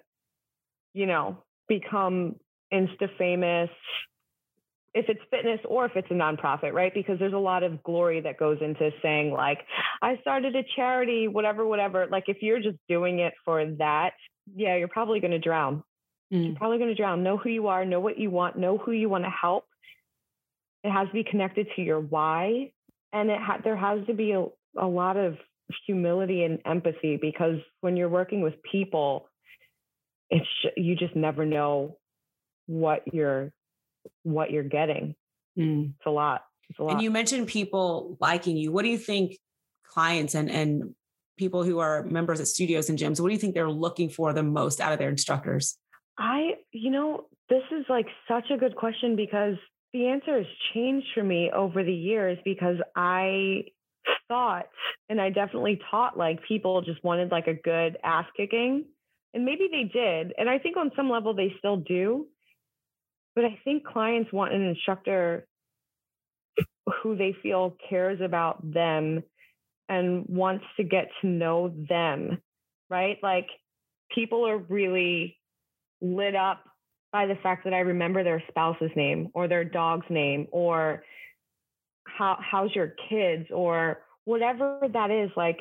you 0.93 1.05
know, 1.05 1.43
become 1.67 2.35
insta 2.73 3.09
famous, 3.17 3.69
if 4.93 5.05
it's 5.09 5.21
fitness 5.29 5.59
or 5.65 5.85
if 5.85 5.91
it's 5.95 6.09
a 6.09 6.13
nonprofit, 6.13 6.73
right? 6.73 6.93
Because 6.93 7.19
there's 7.19 7.33
a 7.33 7.37
lot 7.37 7.63
of 7.63 7.83
glory 7.83 8.21
that 8.21 8.39
goes 8.39 8.57
into 8.61 8.89
saying, 9.01 9.31
like, 9.31 9.59
I 10.01 10.17
started 10.21 10.55
a 10.55 10.63
charity, 10.75 11.27
whatever, 11.27 11.67
whatever. 11.67 12.07
Like, 12.07 12.25
if 12.27 12.37
you're 12.41 12.61
just 12.61 12.77
doing 12.89 13.19
it 13.19 13.33
for 13.45 13.63
that, 13.77 14.13
yeah, 14.55 14.75
you're 14.75 14.87
probably 14.87 15.19
going 15.19 15.31
to 15.31 15.39
drown. 15.39 15.83
Mm. 16.33 16.47
You're 16.47 16.55
probably 16.55 16.77
going 16.77 16.89
to 16.89 16.95
drown. 16.95 17.21
Know 17.21 17.37
who 17.37 17.49
you 17.49 17.67
are, 17.67 17.85
know 17.85 17.99
what 17.99 18.17
you 18.17 18.31
want, 18.31 18.57
know 18.57 18.77
who 18.77 18.91
you 18.91 19.07
want 19.07 19.23
to 19.25 19.29
help. 19.29 19.65
It 20.83 20.91
has 20.91 21.07
to 21.07 21.13
be 21.13 21.23
connected 21.23 21.67
to 21.75 21.81
your 21.81 21.99
why. 21.99 22.71
And 23.13 23.29
it 23.29 23.39
ha- 23.39 23.59
there 23.63 23.77
has 23.77 24.05
to 24.07 24.13
be 24.13 24.31
a, 24.31 24.45
a 24.77 24.87
lot 24.87 25.17
of 25.17 25.37
humility 25.85 26.43
and 26.43 26.59
empathy 26.65 27.17
because 27.21 27.57
when 27.81 27.97
you're 27.97 28.09
working 28.09 28.41
with 28.41 28.55
people, 28.69 29.29
it's 30.29 30.47
you 30.75 30.95
just 30.95 31.15
never 31.15 31.45
know 31.45 31.97
what 32.65 33.01
you're 33.11 33.53
what 34.23 34.51
you're 34.51 34.63
getting. 34.63 35.15
Mm. 35.57 35.93
It's 35.97 36.05
a 36.05 36.11
lot. 36.11 36.41
It's 36.69 36.79
a 36.79 36.83
lot. 36.83 36.93
And 36.93 37.01
you 37.01 37.11
mentioned 37.11 37.47
people 37.47 38.17
liking 38.19 38.57
you. 38.57 38.71
What 38.71 38.83
do 38.83 38.89
you 38.89 38.97
think 38.97 39.37
clients 39.85 40.35
and 40.35 40.49
and 40.49 40.95
people 41.37 41.63
who 41.63 41.79
are 41.79 42.03
members 42.03 42.39
at 42.39 42.47
studios 42.47 42.89
and 42.89 42.97
gyms, 42.97 43.19
what 43.19 43.29
do 43.29 43.33
you 43.33 43.39
think 43.39 43.53
they're 43.53 43.69
looking 43.69 44.09
for 44.09 44.33
the 44.33 44.43
most 44.43 44.81
out 44.81 44.91
of 44.91 44.99
their 44.99 45.09
instructors? 45.09 45.77
I, 46.17 46.55
you 46.71 46.89
know, 46.89 47.27
this 47.49 47.61
is 47.71 47.85
like 47.89 48.07
such 48.27 48.45
a 48.51 48.57
good 48.57 48.75
question 48.75 49.15
because 49.15 49.55
the 49.93 50.07
answer 50.07 50.37
has 50.37 50.47
changed 50.73 51.07
for 51.13 51.23
me 51.23 51.51
over 51.55 51.83
the 51.83 51.93
years 51.93 52.37
because 52.43 52.77
I 52.95 53.65
thought, 54.27 54.67
and 55.09 55.19
I 55.21 55.29
definitely 55.29 55.79
taught 55.89 56.17
like 56.17 56.39
people 56.47 56.81
just 56.81 57.03
wanted 57.03 57.31
like 57.31 57.47
a 57.47 57.53
good 57.53 57.97
ass 58.03 58.25
kicking. 58.35 58.85
And 59.33 59.45
maybe 59.45 59.67
they 59.71 59.83
did. 59.83 60.33
And 60.37 60.49
I 60.49 60.57
think 60.59 60.77
on 60.77 60.91
some 60.95 61.09
level 61.09 61.33
they 61.33 61.53
still 61.59 61.77
do. 61.77 62.27
But 63.35 63.45
I 63.45 63.59
think 63.63 63.85
clients 63.85 64.33
want 64.33 64.53
an 64.53 64.63
instructor 64.63 65.47
who 67.03 67.15
they 67.15 67.35
feel 67.43 67.75
cares 67.89 68.19
about 68.21 68.73
them 68.73 69.23
and 69.89 70.25
wants 70.27 70.65
to 70.77 70.83
get 70.83 71.09
to 71.21 71.27
know 71.27 71.73
them, 71.89 72.41
right? 72.89 73.17
Like 73.21 73.47
people 74.13 74.47
are 74.47 74.57
really 74.57 75.37
lit 76.01 76.35
up 76.35 76.63
by 77.11 77.25
the 77.25 77.35
fact 77.35 77.63
that 77.63 77.73
I 77.73 77.79
remember 77.79 78.23
their 78.23 78.43
spouse's 78.49 78.91
name 78.95 79.29
or 79.33 79.47
their 79.47 79.63
dog's 79.63 80.05
name 80.09 80.47
or 80.51 81.03
how 82.17 82.37
how's 82.39 82.73
your 82.73 82.93
kids 83.09 83.47
or 83.51 84.01
whatever 84.25 84.79
that 84.93 85.11
is 85.11 85.29
like 85.35 85.59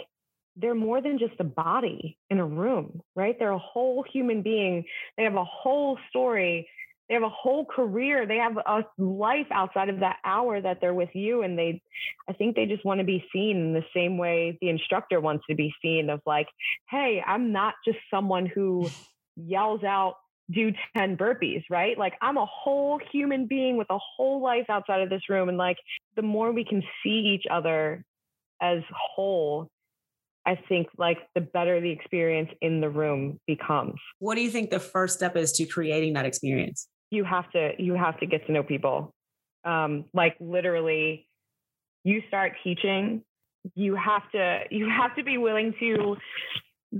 they're 0.56 0.74
more 0.74 1.02
than 1.02 1.18
just 1.18 1.34
a 1.38 1.44
body 1.44 2.18
in 2.30 2.38
a 2.38 2.46
room 2.46 3.02
right? 3.14 3.36
They're 3.38 3.50
a 3.50 3.58
whole 3.58 4.04
human 4.10 4.42
being. 4.42 4.84
They 5.16 5.24
have 5.24 5.34
a 5.34 5.44
whole 5.44 5.98
story. 6.08 6.68
They 7.08 7.14
have 7.14 7.22
a 7.22 7.28
whole 7.28 7.64
career. 7.64 8.26
They 8.26 8.36
have 8.36 8.56
a 8.56 8.84
life 8.98 9.46
outside 9.50 9.88
of 9.88 10.00
that 10.00 10.16
hour 10.24 10.60
that 10.60 10.80
they're 10.80 10.94
with 10.94 11.14
you 11.14 11.42
and 11.42 11.58
they 11.58 11.80
i 12.28 12.32
think 12.32 12.56
they 12.56 12.66
just 12.66 12.84
want 12.84 12.98
to 12.98 13.04
be 13.04 13.24
seen 13.32 13.56
in 13.56 13.72
the 13.72 13.84
same 13.94 14.18
way 14.18 14.58
the 14.60 14.68
instructor 14.68 15.20
wants 15.20 15.44
to 15.48 15.54
be 15.54 15.72
seen 15.80 16.10
of 16.10 16.20
like 16.26 16.48
hey 16.90 17.22
i'm 17.26 17.52
not 17.52 17.74
just 17.84 17.98
someone 18.10 18.46
who 18.46 18.90
yells 19.36 19.84
out 19.84 20.16
do 20.50 20.72
10 20.96 21.16
burpees, 21.16 21.64
right? 21.70 21.98
Like 21.98 22.14
I'm 22.20 22.36
a 22.36 22.46
whole 22.46 23.00
human 23.12 23.46
being 23.46 23.76
with 23.76 23.88
a 23.90 23.98
whole 23.98 24.42
life 24.42 24.66
outside 24.68 25.00
of 25.00 25.10
this 25.10 25.22
room. 25.28 25.48
And 25.48 25.58
like 25.58 25.78
the 26.14 26.22
more 26.22 26.52
we 26.52 26.64
can 26.64 26.82
see 27.02 27.34
each 27.34 27.44
other 27.50 28.04
as 28.60 28.78
whole, 28.90 29.68
I 30.46 30.56
think 30.68 30.88
like 30.96 31.18
the 31.34 31.40
better 31.40 31.80
the 31.80 31.90
experience 31.90 32.50
in 32.60 32.80
the 32.80 32.88
room 32.88 33.40
becomes. 33.46 33.94
What 34.20 34.36
do 34.36 34.42
you 34.42 34.50
think 34.50 34.70
the 34.70 34.78
first 34.80 35.16
step 35.16 35.36
is 35.36 35.52
to 35.52 35.66
creating 35.66 36.14
that 36.14 36.24
experience? 36.24 36.88
You 37.10 37.24
have 37.24 37.50
to 37.52 37.72
you 37.78 37.94
have 37.94 38.18
to 38.20 38.26
get 38.26 38.46
to 38.46 38.52
know 38.52 38.62
people. 38.62 39.12
Um, 39.64 40.04
like 40.14 40.36
literally 40.38 41.26
you 42.04 42.22
start 42.28 42.52
teaching, 42.62 43.22
you 43.74 43.96
have 43.96 44.30
to 44.30 44.60
you 44.70 44.88
have 44.88 45.16
to 45.16 45.24
be 45.24 45.38
willing 45.38 45.74
to 45.80 46.16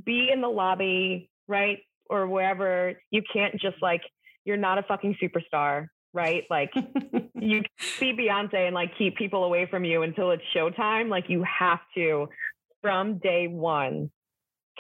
be 0.05 0.29
in 0.33 0.41
the 0.41 0.49
lobby, 0.49 1.31
right? 1.47 1.79
Or 2.11 2.27
wherever, 2.27 2.95
you 3.11 3.23
can't 3.33 3.61
just 3.61 3.77
like, 3.83 4.03
you're 4.45 4.57
not 4.57 4.79
a 4.79 4.83
fucking 4.83 5.17
superstar, 5.23 5.87
right? 6.13 6.45
Like 6.49 6.73
you 7.35 7.63
see 7.79 8.13
Beyonce 8.13 8.67
and 8.67 8.75
like 8.75 8.97
keep 8.97 9.17
people 9.17 9.45
away 9.45 9.67
from 9.67 9.85
you 9.85 10.03
until 10.03 10.31
it's 10.31 10.43
showtime. 10.55 11.09
Like 11.09 11.29
you 11.29 11.45
have 11.45 11.81
to, 11.95 12.29
from 12.83 13.19
day 13.19 13.49
one, 13.49 14.11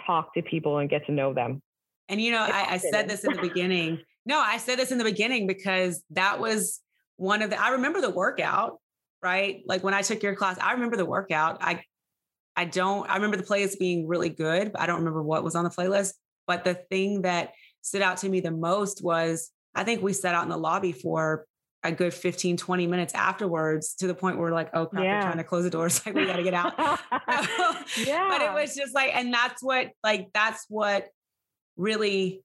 talk 0.06 0.34
to 0.34 0.42
people 0.42 0.78
and 0.78 0.88
get 0.88 1.06
to 1.06 1.12
know 1.12 1.34
them. 1.34 1.62
And 2.08 2.20
you 2.20 2.30
know, 2.30 2.42
I, 2.42 2.74
I 2.74 2.76
said 2.78 3.08
this 3.08 3.24
in 3.24 3.32
the 3.32 3.42
beginning. 3.42 4.00
No, 4.28 4.40
I 4.40 4.56
said 4.56 4.76
this 4.76 4.90
in 4.90 4.98
the 4.98 5.04
beginning 5.04 5.46
because 5.46 6.02
that 6.10 6.40
was 6.40 6.80
one 7.16 7.42
of 7.42 7.50
the 7.50 7.62
I 7.62 7.68
remember 7.68 8.00
the 8.00 8.10
workout, 8.10 8.80
right? 9.22 9.62
Like 9.66 9.84
when 9.84 9.94
I 9.94 10.02
took 10.02 10.20
your 10.20 10.34
class, 10.34 10.58
I 10.60 10.72
remember 10.72 10.96
the 10.96 11.06
workout. 11.06 11.58
I 11.60 11.84
I 12.56 12.64
don't 12.64 13.08
I 13.08 13.14
remember 13.14 13.36
the 13.36 13.44
playlist 13.44 13.78
being 13.78 14.08
really 14.08 14.28
good, 14.28 14.72
but 14.72 14.80
I 14.80 14.86
don't 14.86 14.98
remember 14.98 15.22
what 15.22 15.44
was 15.44 15.54
on 15.54 15.62
the 15.62 15.70
playlist. 15.70 16.14
But 16.46 16.64
the 16.64 16.74
thing 16.74 17.22
that 17.22 17.52
stood 17.82 18.02
out 18.02 18.18
to 18.18 18.28
me 18.28 18.40
the 18.40 18.50
most 18.50 19.02
was 19.02 19.50
I 19.74 19.85
think 19.85 20.02
we 20.02 20.12
sat 20.12 20.35
out 20.35 20.42
in 20.42 20.48
the 20.48 20.56
lobby 20.56 20.92
for 20.92 21.46
a 21.87 21.92
good 21.92 22.12
15, 22.12 22.56
20 22.56 22.87
minutes 22.87 23.14
afterwards 23.14 23.94
to 23.94 24.06
the 24.06 24.14
point 24.14 24.37
where 24.37 24.48
we're 24.48 24.54
like, 24.54 24.70
oh 24.74 24.87
crap, 24.87 25.04
yeah. 25.04 25.12
they're 25.12 25.22
trying 25.22 25.38
to 25.38 25.44
close 25.44 25.64
the 25.64 25.70
doors. 25.70 26.00
Like 26.06 26.14
we 26.14 26.26
got 26.26 26.37
to 26.37 26.42
get 26.42 26.54
out. 26.54 26.74
yeah. 26.78 28.28
But 28.28 28.42
it 28.42 28.52
was 28.52 28.74
just 28.74 28.94
like, 28.94 29.14
and 29.14 29.32
that's 29.32 29.62
what, 29.62 29.90
like, 30.02 30.28
that's 30.35 30.64
what 30.68 31.06
really 31.76 32.42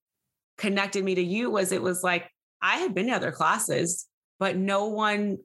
connected 0.57 1.03
me 1.03 1.15
to 1.15 1.23
you 1.23 1.49
was 1.49 1.71
it 1.71 1.81
was 1.81 2.03
like, 2.03 2.29
I 2.61 2.77
had 2.77 2.93
been 2.93 3.07
to 3.07 3.13
other 3.13 3.31
classes, 3.31 4.07
but 4.39 4.55
no 4.55 4.87
one, 4.87 5.39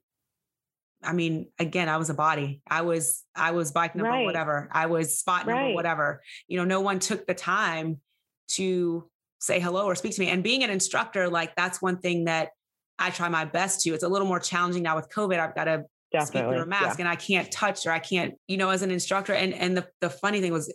I 1.02 1.12
mean, 1.12 1.48
again, 1.58 1.88
I 1.88 1.96
was 1.96 2.10
a 2.10 2.14
body. 2.14 2.60
I 2.68 2.82
was, 2.82 3.22
I 3.34 3.52
was 3.52 3.70
bike 3.70 3.94
number, 3.94 4.10
right. 4.10 4.24
whatever. 4.24 4.68
I 4.72 4.86
was 4.86 5.18
spot 5.18 5.46
number, 5.46 5.62
right. 5.62 5.74
whatever. 5.74 6.22
You 6.48 6.58
know, 6.58 6.64
no 6.64 6.80
one 6.80 6.98
took 6.98 7.26
the 7.26 7.34
time 7.34 8.00
to 8.48 9.08
say 9.40 9.60
hello 9.60 9.86
or 9.86 9.94
speak 9.94 10.14
to 10.14 10.20
me. 10.20 10.28
And 10.28 10.42
being 10.42 10.62
an 10.64 10.70
instructor, 10.70 11.28
like 11.28 11.54
that's 11.56 11.80
one 11.80 11.98
thing 11.98 12.24
that 12.24 12.50
I 12.98 13.10
try 13.10 13.28
my 13.28 13.44
best 13.44 13.82
to. 13.82 13.94
It's 13.94 14.02
a 14.02 14.08
little 14.08 14.26
more 14.26 14.40
challenging 14.40 14.82
now 14.82 14.96
with 14.96 15.08
COVID. 15.10 15.38
I've 15.38 15.54
got 15.54 15.64
to 15.64 15.84
Definitely. 16.12 16.26
speak 16.26 16.42
through 16.42 16.62
a 16.62 16.66
mask 16.66 16.98
yeah. 16.98 17.04
and 17.04 17.08
I 17.08 17.16
can't 17.16 17.50
touch 17.50 17.86
or 17.86 17.90
I 17.90 17.98
can't, 17.98 18.34
you 18.48 18.56
know, 18.56 18.70
as 18.70 18.82
an 18.82 18.90
instructor. 18.90 19.34
And 19.34 19.52
and 19.54 19.76
the, 19.76 19.86
the 20.00 20.10
funny 20.10 20.40
thing 20.40 20.52
was 20.52 20.72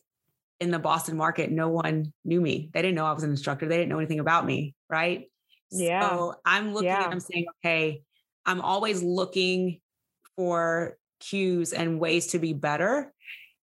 in 0.60 0.72
the 0.72 0.80
Boston 0.80 1.18
market, 1.18 1.52
no 1.52 1.70
one 1.70 2.14
knew 2.24 2.40
me. 2.40 2.70
They 2.74 2.82
didn't 2.82 2.96
know 2.96 3.06
I 3.06 3.14
was 3.14 3.24
an 3.24 3.32
instructor. 3.32 3.68
They 3.68 3.78
didn't 3.78 3.90
know 3.90 3.98
anything 3.98 4.20
about 4.20 4.46
me. 4.46 4.76
Right. 4.90 5.30
Yeah. 5.72 6.08
So 6.08 6.36
I'm 6.46 6.74
looking 6.74 6.90
yeah. 6.90 7.04
and 7.04 7.14
I'm 7.14 7.20
saying, 7.20 7.46
okay, 7.60 8.04
I'm 8.46 8.62
always 8.62 9.02
looking 9.02 9.80
for 10.36 10.98
cues 11.20 11.74
and 11.74 12.00
ways 12.00 12.28
to 12.28 12.40
be 12.40 12.54
better. 12.54 13.12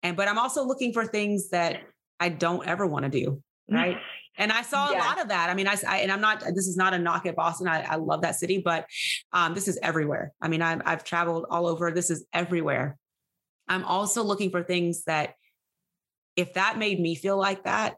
And 0.02 0.16
but 0.16 0.28
I'm 0.28 0.38
also 0.38 0.64
looking 0.64 0.92
for 0.92 1.06
things 1.06 1.50
that 1.50 1.80
I 2.20 2.28
don't 2.28 2.66
ever 2.66 2.86
want 2.86 3.04
to 3.04 3.08
do 3.08 3.42
right? 3.70 3.98
And 4.38 4.50
I 4.50 4.62
saw 4.62 4.90
yeah. 4.90 4.96
a 4.96 4.98
lot 4.98 5.20
of 5.20 5.28
that. 5.28 5.50
I 5.50 5.54
mean, 5.54 5.68
I, 5.68 5.76
I, 5.86 5.98
and 5.98 6.10
I'm 6.10 6.20
not. 6.20 6.40
This 6.40 6.66
is 6.66 6.76
not 6.76 6.94
a 6.94 6.98
knock 6.98 7.26
at 7.26 7.36
Boston. 7.36 7.68
I, 7.68 7.82
I 7.82 7.96
love 7.96 8.22
that 8.22 8.36
city, 8.36 8.62
but 8.64 8.86
um, 9.32 9.54
this 9.54 9.68
is 9.68 9.78
everywhere. 9.82 10.32
I 10.40 10.48
mean, 10.48 10.62
I've, 10.62 10.80
I've 10.84 11.04
traveled 11.04 11.46
all 11.50 11.66
over. 11.66 11.90
This 11.90 12.10
is 12.10 12.24
everywhere. 12.32 12.96
I'm 13.68 13.84
also 13.84 14.22
looking 14.22 14.50
for 14.50 14.62
things 14.62 15.04
that, 15.04 15.34
if 16.34 16.54
that 16.54 16.78
made 16.78 16.98
me 16.98 17.14
feel 17.14 17.36
like 17.36 17.64
that, 17.64 17.96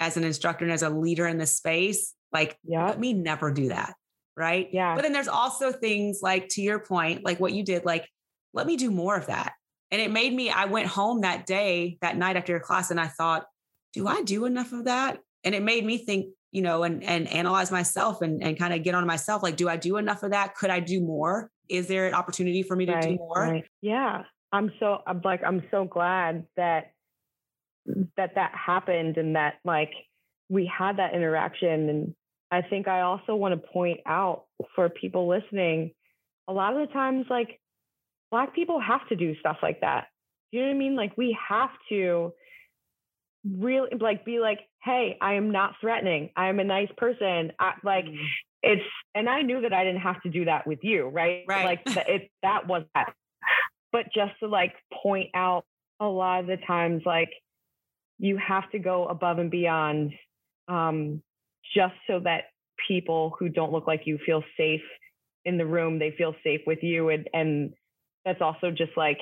as 0.00 0.16
an 0.16 0.24
instructor 0.24 0.64
and 0.64 0.72
as 0.72 0.82
a 0.82 0.90
leader 0.90 1.26
in 1.26 1.38
the 1.38 1.46
space, 1.46 2.14
like 2.32 2.58
yep. 2.64 2.88
let 2.88 3.00
me 3.00 3.12
never 3.12 3.52
do 3.52 3.68
that. 3.68 3.94
Right. 4.36 4.68
Yeah. 4.72 4.96
But 4.96 5.02
then 5.02 5.12
there's 5.12 5.28
also 5.28 5.70
things 5.70 6.18
like 6.20 6.48
to 6.50 6.62
your 6.62 6.80
point, 6.80 7.24
like 7.24 7.38
what 7.38 7.52
you 7.52 7.62
did, 7.64 7.84
like, 7.84 8.08
let 8.52 8.66
me 8.66 8.76
do 8.76 8.90
more 8.90 9.16
of 9.16 9.26
that. 9.26 9.52
And 9.92 10.02
it 10.02 10.10
made 10.10 10.34
me, 10.34 10.50
I 10.50 10.64
went 10.64 10.88
home 10.88 11.20
that 11.20 11.46
day, 11.46 11.98
that 12.00 12.16
night 12.16 12.36
after 12.36 12.50
your 12.50 12.60
class, 12.60 12.90
and 12.90 12.98
I 12.98 13.06
thought, 13.06 13.46
do 13.94 14.08
I 14.08 14.22
do 14.22 14.44
enough 14.44 14.72
of 14.72 14.84
that? 14.84 15.20
And 15.44 15.54
it 15.54 15.62
made 15.62 15.84
me 15.84 15.98
think, 15.98 16.26
you 16.50 16.62
know, 16.62 16.82
and 16.82 17.02
and 17.04 17.28
analyze 17.28 17.70
myself 17.70 18.20
and 18.20 18.42
and 18.42 18.58
kind 18.58 18.74
of 18.74 18.82
get 18.82 18.94
on 18.94 19.06
myself. 19.06 19.42
Like, 19.42 19.56
do 19.56 19.68
I 19.68 19.76
do 19.76 19.96
enough 19.96 20.22
of 20.22 20.32
that? 20.32 20.56
Could 20.56 20.70
I 20.70 20.80
do 20.80 21.00
more? 21.00 21.50
Is 21.68 21.86
there 21.86 22.06
an 22.06 22.14
opportunity 22.14 22.62
for 22.62 22.76
me 22.76 22.86
to 22.86 22.92
right, 22.92 23.02
do 23.02 23.16
more? 23.16 23.38
Right. 23.38 23.64
Yeah. 23.80 24.22
I'm 24.52 24.72
so 24.78 24.98
I'm 25.06 25.20
like 25.24 25.42
I'm 25.44 25.62
so 25.70 25.84
glad 25.84 26.46
that 26.56 26.92
mm, 27.88 28.08
that 28.16 28.34
that 28.34 28.52
happened 28.54 29.16
and 29.16 29.36
that 29.36 29.54
like 29.64 29.92
we 30.48 30.66
had 30.66 30.98
that 30.98 31.14
interaction 31.14 31.88
and 31.88 32.14
I 32.50 32.62
think 32.62 32.86
I 32.86 33.00
also 33.00 33.34
want 33.34 33.60
to 33.60 33.68
point 33.68 34.00
out 34.06 34.44
for 34.76 34.88
people 34.88 35.28
listening 35.28 35.90
a 36.46 36.52
lot 36.52 36.76
of 36.76 36.86
the 36.86 36.92
times 36.92 37.26
like 37.28 37.60
black 38.30 38.54
people 38.54 38.80
have 38.80 39.08
to 39.08 39.16
do 39.16 39.34
stuff 39.40 39.56
like 39.62 39.80
that. 39.80 40.06
Do 40.52 40.58
you 40.58 40.64
know 40.64 40.68
what 40.68 40.76
I 40.76 40.78
mean? 40.78 40.96
Like 40.96 41.16
we 41.16 41.36
have 41.48 41.70
to 41.88 42.32
really 43.44 43.90
like 44.00 44.24
be 44.24 44.38
like, 44.38 44.60
hey, 44.82 45.16
I 45.20 45.34
am 45.34 45.50
not 45.50 45.74
threatening. 45.80 46.30
I 46.36 46.48
am 46.48 46.60
a 46.60 46.64
nice 46.64 46.90
person. 46.96 47.52
I, 47.58 47.72
like 47.82 48.06
mm. 48.06 48.16
it's 48.62 48.82
and 49.14 49.28
I 49.28 49.42
knew 49.42 49.60
that 49.62 49.72
I 49.72 49.84
didn't 49.84 50.00
have 50.00 50.22
to 50.22 50.30
do 50.30 50.46
that 50.46 50.66
with 50.66 50.80
you, 50.82 51.08
right? 51.08 51.44
Right. 51.48 51.64
Like 51.86 52.08
it 52.08 52.30
that 52.42 52.66
was 52.66 52.84
that. 52.94 53.14
But 53.92 54.06
just 54.14 54.32
to 54.40 54.48
like 54.48 54.74
point 55.02 55.30
out 55.34 55.64
a 56.00 56.06
lot 56.06 56.40
of 56.40 56.46
the 56.46 56.56
times 56.56 57.02
like 57.06 57.30
you 58.18 58.36
have 58.36 58.70
to 58.72 58.78
go 58.78 59.06
above 59.06 59.38
and 59.38 59.50
beyond 59.50 60.12
um, 60.68 61.22
just 61.74 61.94
so 62.06 62.20
that 62.20 62.44
people 62.88 63.34
who 63.38 63.48
don't 63.48 63.72
look 63.72 63.86
like 63.86 64.02
you 64.04 64.18
feel 64.24 64.42
safe 64.56 64.82
in 65.44 65.58
the 65.58 65.66
room 65.66 65.98
they 65.98 66.12
feel 66.16 66.34
safe 66.42 66.60
with 66.66 66.82
you 66.82 67.10
and 67.10 67.28
and 67.32 67.74
that's 68.24 68.40
also 68.40 68.70
just 68.70 68.92
like 68.96 69.18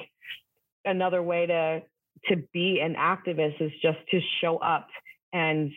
another 0.85 1.23
way 1.23 1.47
to 1.47 1.83
to 2.27 2.37
be 2.53 2.81
an 2.81 2.95
activist 2.95 3.61
is 3.61 3.73
just 3.83 3.99
to 4.11 4.21
show 4.41 4.59
up 4.59 4.89
and 5.33 5.71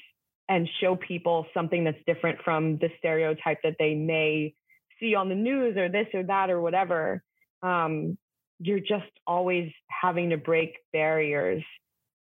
and 0.48 0.70
show 0.80 0.96
people 0.96 1.48
something 1.54 1.84
that's 1.84 1.98
different 2.06 2.40
from 2.44 2.78
the 2.78 2.90
stereotype 3.00 3.58
that 3.64 3.76
they 3.80 3.96
may 3.96 4.54
see 5.00 5.16
on 5.16 5.28
the 5.28 5.36
news 5.36 5.76
or 5.76 5.90
this 5.90 6.08
or 6.14 6.22
that 6.24 6.52
or 6.52 6.62
whatever. 6.62 7.24
Um, 7.64 8.18
you're 8.60 8.80
just 8.80 9.10
always 9.26 9.72
having 9.90 10.30
to 10.30 10.38
break 10.38 10.76
barriers 10.94 11.64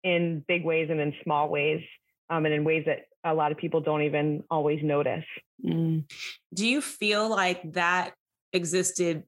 in 0.04 0.44
big 0.46 0.64
ways 0.64 0.88
and 0.88 1.00
in 1.00 1.12
small 1.24 1.48
ways 1.48 1.82
um, 2.30 2.46
and 2.46 2.54
in 2.54 2.64
ways 2.64 2.84
that 2.86 3.06
a 3.24 3.34
lot 3.34 3.52
of 3.52 3.58
people 3.58 3.80
don't 3.80 4.02
even 4.02 4.44
always 4.50 4.80
notice. 4.82 5.24
Mm. 5.64 6.04
do 6.52 6.66
you 6.66 6.80
feel 6.80 7.28
like 7.28 7.74
that 7.74 8.14
existed 8.52 9.22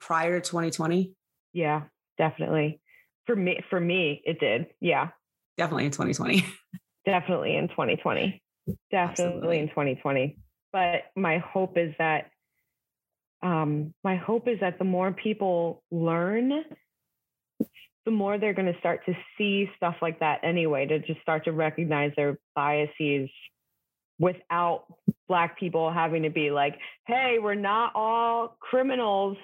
prior 0.00 0.40
to 0.40 0.50
2020 0.50 1.12
yeah 1.52 1.82
definitely 2.18 2.80
for 3.26 3.36
me 3.36 3.60
for 3.70 3.80
me 3.80 4.22
it 4.24 4.40
did. 4.40 4.66
Yeah. 4.80 5.08
Definitely 5.56 5.86
in 5.86 5.92
2020 5.92 6.44
definitely 7.06 7.56
in 7.56 7.68
2020 7.68 8.42
definitely 8.90 9.26
Absolutely. 9.30 9.58
in 9.60 9.68
2020 9.68 10.36
but 10.72 11.04
my 11.14 11.38
hope 11.38 11.78
is 11.78 11.94
that 11.98 12.30
um, 13.42 13.94
my 14.02 14.16
hope 14.16 14.48
is 14.48 14.58
that 14.60 14.78
the 14.78 14.84
more 14.84 15.12
people 15.12 15.82
learn 15.90 16.64
the 18.04 18.10
more 18.10 18.38
they're 18.38 18.54
going 18.54 18.72
to 18.72 18.78
start 18.78 19.00
to 19.06 19.14
see 19.38 19.70
stuff 19.76 19.96
like 20.02 20.20
that 20.20 20.40
anyway 20.42 20.86
to 20.86 20.98
just 20.98 21.20
start 21.22 21.44
to 21.44 21.52
recognize 21.52 22.12
their 22.16 22.38
biases 22.54 23.30
without 24.18 24.84
black 25.28 25.58
people 25.58 25.92
having 25.92 26.24
to 26.24 26.30
be 26.30 26.50
like 26.50 26.78
hey 27.06 27.36
we're 27.40 27.54
not 27.54 27.92
all 27.94 28.56
criminals 28.60 29.36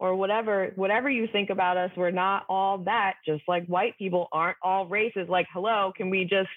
or 0.00 0.16
whatever 0.16 0.72
whatever 0.74 1.08
you 1.08 1.28
think 1.30 1.50
about 1.50 1.76
us 1.76 1.90
we're 1.96 2.10
not 2.10 2.44
all 2.48 2.78
that 2.78 3.14
just 3.24 3.42
like 3.46 3.64
white 3.66 3.96
people 3.98 4.26
aren't 4.32 4.56
all 4.62 4.86
races 4.86 5.28
like 5.28 5.46
hello 5.52 5.92
can 5.96 6.10
we 6.10 6.24
just 6.24 6.48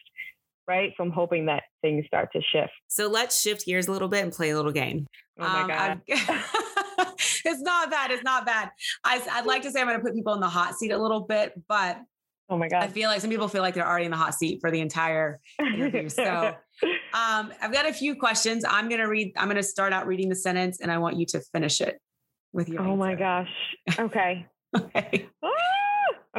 right 0.67 0.93
so 0.97 1.03
i'm 1.03 1.12
hoping 1.12 1.45
that 1.45 1.63
things 1.82 2.06
start 2.08 2.32
to 2.32 2.41
shift 2.41 2.71
so 2.88 3.08
let's 3.08 3.39
shift 3.39 3.65
gears 3.65 3.88
a 3.88 3.91
little 3.91 4.08
bit 4.08 4.23
and 4.23 4.32
play 4.32 4.49
a 4.49 4.56
little 4.56 4.71
game 4.71 5.06
oh 5.39 5.43
my 5.43 5.62
um, 5.62 5.67
god 5.67 6.01
it's 6.08 7.62
not 7.62 7.91
bad 7.91 8.10
it's 8.10 8.23
not 8.23 8.45
bad 8.45 8.71
I, 9.03 9.21
i'd 9.34 9.45
like 9.45 9.62
to 9.63 9.71
say 9.71 9.82
i'm 9.82 9.88
going 9.88 9.99
to 9.99 10.03
put 10.03 10.15
people 10.15 10.34
in 10.34 10.39
the 10.39 10.49
hot 10.49 10.75
seat 10.75 10.91
a 10.91 10.97
little 10.97 11.21
bit 11.21 11.53
but 11.67 11.99
Oh 12.49 12.58
my 12.58 12.67
God. 12.67 12.84
I 12.84 12.88
feel 12.89 13.10
like 13.10 13.21
some 13.21 13.29
people 13.29 13.47
feel 13.47 13.62
like 13.62 13.73
they're 13.73 13.88
already 13.88 14.03
in 14.06 14.12
the 14.12 14.17
hot 14.17 14.36
seat 14.36 14.60
for 14.60 14.69
the 14.69 14.82
entire 14.82 15.39
interview. 15.60 16.10
So 16.10 16.23
um, 17.13 17.53
I've 17.62 17.71
got 17.71 17.88
a 17.88 17.93
few 17.93 18.15
questions. 18.15 18.65
I'm 18.67 18.89
going 18.89 18.99
to 18.99 19.08
read, 19.08 19.32
I'm 19.38 19.47
going 19.47 19.56
to 19.56 19.63
start 19.63 19.93
out 19.93 20.06
reading 20.08 20.27
the 20.27 20.36
sentence 20.36 20.82
and 20.82 20.91
I 20.91 20.97
want 20.97 21.15
you 21.17 21.25
to 21.27 21.39
finish 21.53 21.79
it 21.79 21.99
with 22.53 22.69
your. 22.69 22.81
Oh 22.81 22.91
answer. 22.91 22.97
my 22.97 23.15
gosh. 23.15 23.49
Okay. 23.99 24.45
okay. 24.77 25.29
Ah! 25.43 25.49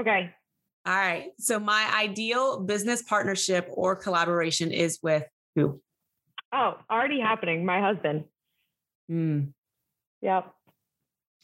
okay. 0.01 0.31
All 0.87 0.95
right. 0.95 1.31
So 1.39 1.59
my 1.59 1.91
ideal 1.97 2.61
business 2.61 3.03
partnership 3.03 3.69
or 3.71 3.97
collaboration 3.97 4.71
is 4.71 4.99
with 5.03 5.25
who? 5.55 5.81
Oh, 6.53 6.75
already 6.91 7.21
happening. 7.21 7.65
My 7.67 7.81
husband. 7.81 8.25
Mm. 9.11 9.53
Yep. 10.23 10.53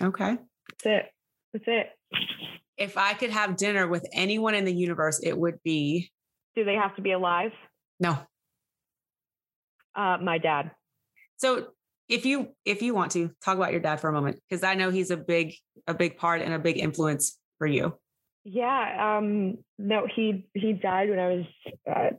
Okay. 0.03 0.37
That's 0.85 0.87
it. 0.87 1.07
That's 1.53 1.65
it. 1.67 1.87
If 2.77 2.97
I 2.97 3.15
could 3.15 3.31
have 3.31 3.57
dinner 3.57 3.89
with 3.89 4.07
anyone 4.13 4.55
in 4.55 4.65
the 4.65 4.73
universe, 4.73 5.21
it 5.23 5.37
would 5.37 5.63
be. 5.63 6.11
Do 6.55 6.65
they 6.65 6.75
have 6.75 6.97
to 6.97 7.03
be 7.03 7.13
alive? 7.13 7.53
No. 7.99 8.19
Uh, 9.95 10.19
my 10.23 10.39
dad. 10.39 10.71
So 11.37 11.69
if 12.11 12.27
you 12.27 12.49
if 12.67 12.83
you 12.83 12.93
want 12.93 13.13
to 13.13 13.31
talk 13.43 13.57
about 13.57 13.71
your 13.71 13.81
dad 13.81 14.01
for 14.01 14.11
a 14.11 14.13
moment 14.13 14.39
because 14.49 14.63
i 14.65 14.75
know 14.75 14.91
he's 14.91 15.11
a 15.11 15.17
big 15.17 15.55
a 15.87 15.95
big 15.95 16.19
part 16.19 16.43
and 16.43 16.53
a 16.53 16.59
big 16.59 16.77
influence 16.77 17.39
for 17.57 17.67
you. 17.67 17.95
Yeah 18.45 19.17
um 19.17 19.59
no 19.79 20.07
he 20.15 20.47
he 20.55 20.73
died 20.73 21.09
when 21.09 21.19
i 21.19 21.29
was 21.29 21.45
uh, 21.91 22.11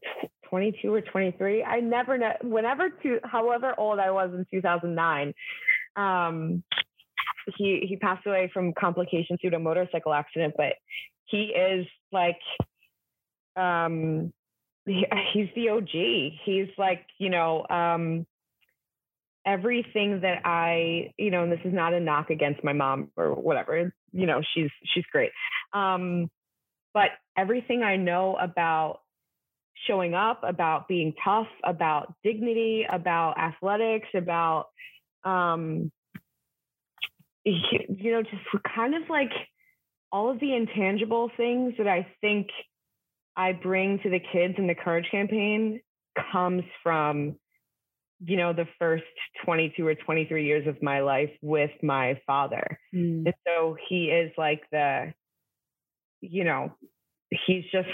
22 0.49 0.93
or 0.93 1.01
23 1.01 1.63
i 1.63 1.79
never 1.79 2.17
know 2.17 2.33
whenever 2.43 2.89
to 2.89 3.19
however 3.23 3.73
old 3.77 3.99
i 3.99 4.11
was 4.11 4.31
in 4.33 4.45
2009 4.51 5.33
um 5.95 6.63
he 7.57 7.85
he 7.87 7.97
passed 7.97 8.25
away 8.27 8.49
from 8.53 8.73
complications 8.73 9.39
due 9.41 9.49
to 9.49 9.55
a 9.57 9.59
motorcycle 9.59 10.13
accident 10.13 10.53
but 10.55 10.73
he 11.25 11.45
is 11.45 11.87
like 12.11 12.39
um 13.55 14.31
he, 14.85 15.05
he's 15.33 15.49
the 15.55 15.69
og 15.69 15.89
he's 15.89 16.69
like 16.77 17.05
you 17.17 17.29
know 17.29 17.65
um 17.67 18.25
everything 19.45 20.21
that 20.21 20.45
I, 20.45 21.13
you 21.17 21.31
know, 21.31 21.43
and 21.43 21.51
this 21.51 21.59
is 21.65 21.73
not 21.73 21.93
a 21.93 21.99
knock 21.99 22.29
against 22.29 22.63
my 22.63 22.73
mom 22.73 23.09
or 23.17 23.33
whatever, 23.33 23.93
you 24.11 24.25
know, 24.25 24.41
she's 24.53 24.69
she's 24.93 25.05
great. 25.11 25.31
Um, 25.73 26.29
but 26.93 27.09
everything 27.37 27.83
I 27.83 27.95
know 27.95 28.37
about 28.39 28.99
showing 29.87 30.13
up, 30.13 30.41
about 30.43 30.87
being 30.87 31.13
tough, 31.23 31.47
about 31.63 32.13
dignity, 32.23 32.85
about 32.89 33.37
athletics, 33.39 34.07
about 34.13 34.67
um, 35.23 35.91
you 37.43 38.11
know, 38.11 38.21
just 38.21 38.63
kind 38.75 38.95
of 38.95 39.03
like 39.09 39.31
all 40.11 40.29
of 40.29 40.39
the 40.39 40.53
intangible 40.53 41.31
things 41.37 41.73
that 41.77 41.87
I 41.87 42.07
think 42.21 42.47
I 43.35 43.53
bring 43.53 43.99
to 43.99 44.09
the 44.09 44.19
kids 44.19 44.55
in 44.57 44.67
the 44.67 44.75
courage 44.75 45.07
campaign 45.09 45.81
comes 46.31 46.63
from 46.83 47.37
you 48.23 48.37
know, 48.37 48.53
the 48.53 48.67
first 48.77 49.03
22 49.45 49.85
or 49.85 49.95
23 49.95 50.45
years 50.45 50.67
of 50.67 50.81
my 50.81 51.01
life 51.01 51.31
with 51.41 51.71
my 51.81 52.19
father. 52.27 52.79
Mm. 52.93 53.25
And 53.25 53.33
so 53.47 53.75
he 53.89 54.05
is 54.05 54.31
like 54.37 54.61
the, 54.71 55.13
you 56.21 56.43
know, 56.43 56.71
he's 57.47 57.63
just, 57.71 57.89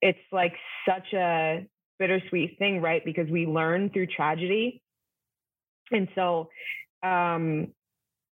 it's 0.00 0.18
like 0.32 0.54
such 0.88 1.12
a 1.12 1.66
bittersweet 1.98 2.58
thing, 2.58 2.80
right? 2.80 3.04
Because 3.04 3.28
we 3.28 3.46
learn 3.46 3.90
through 3.90 4.06
tragedy. 4.06 4.82
And 5.90 6.08
so 6.14 6.48
um, 7.02 7.68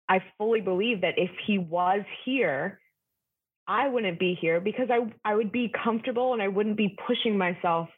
I 0.08 0.22
fully 0.38 0.62
believe 0.62 1.02
that 1.02 1.18
if 1.18 1.32
he 1.48 1.58
was 1.58 2.02
here, 2.24 2.80
I 3.68 3.88
wouldn't 3.88 4.20
be 4.20 4.38
here 4.40 4.60
because 4.60 4.90
I 4.92 5.00
I 5.24 5.36
would 5.36 5.52
be 5.52 5.72
comfortable 5.84 6.34
and 6.34 6.42
I 6.42 6.48
wouldn't 6.48 6.78
be 6.78 6.98
pushing 7.08 7.38
myself 7.38 7.90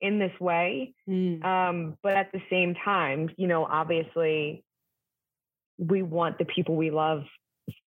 in 0.00 0.18
this 0.18 0.38
way. 0.40 0.94
Mm. 1.08 1.44
Um, 1.44 1.96
but 2.02 2.12
at 2.12 2.30
the 2.32 2.40
same 2.50 2.74
time, 2.84 3.30
you 3.36 3.46
know, 3.46 3.64
obviously, 3.64 4.64
we 5.78 6.02
want 6.02 6.38
the 6.38 6.44
people 6.44 6.76
we 6.76 6.90
love 6.90 7.22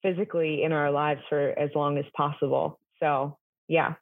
physically 0.02 0.64
in 0.64 0.72
our 0.72 0.92
lives 0.92 1.22
for 1.30 1.58
as 1.58 1.70
long 1.76 1.98
as 1.98 2.06
possible. 2.16 2.80
So, 3.00 3.38
yeah. 3.68 3.94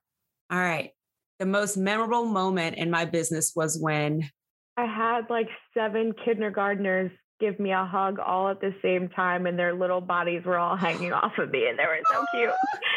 All 0.50 0.60
right. 0.60 0.92
The 1.40 1.46
most 1.46 1.76
memorable 1.76 2.26
moment 2.26 2.78
in 2.78 2.90
my 2.90 3.04
business 3.04 3.52
was 3.56 3.78
when 3.80 4.30
I 4.78 4.86
had 4.86 5.30
like 5.30 5.50
seven 5.74 6.14
kindergartners 6.24 7.12
give 7.40 7.60
me 7.60 7.72
a 7.72 7.84
hug 7.86 8.20
all 8.20 8.50
at 8.50 8.62
the 8.62 8.74
same 8.82 9.10
time, 9.10 9.46
and 9.46 9.60
their 9.60 9.74
little 9.74 10.02
bodies 10.02 10.44
were 10.46 10.58
all 10.58 10.78
hanging 10.78 11.14
off 11.14 11.38
of 11.38 11.52
me, 11.52 11.68
and 11.68 11.78
they 11.78 11.84
were 11.84 12.00
so 12.12 12.26
cute. 12.34 12.50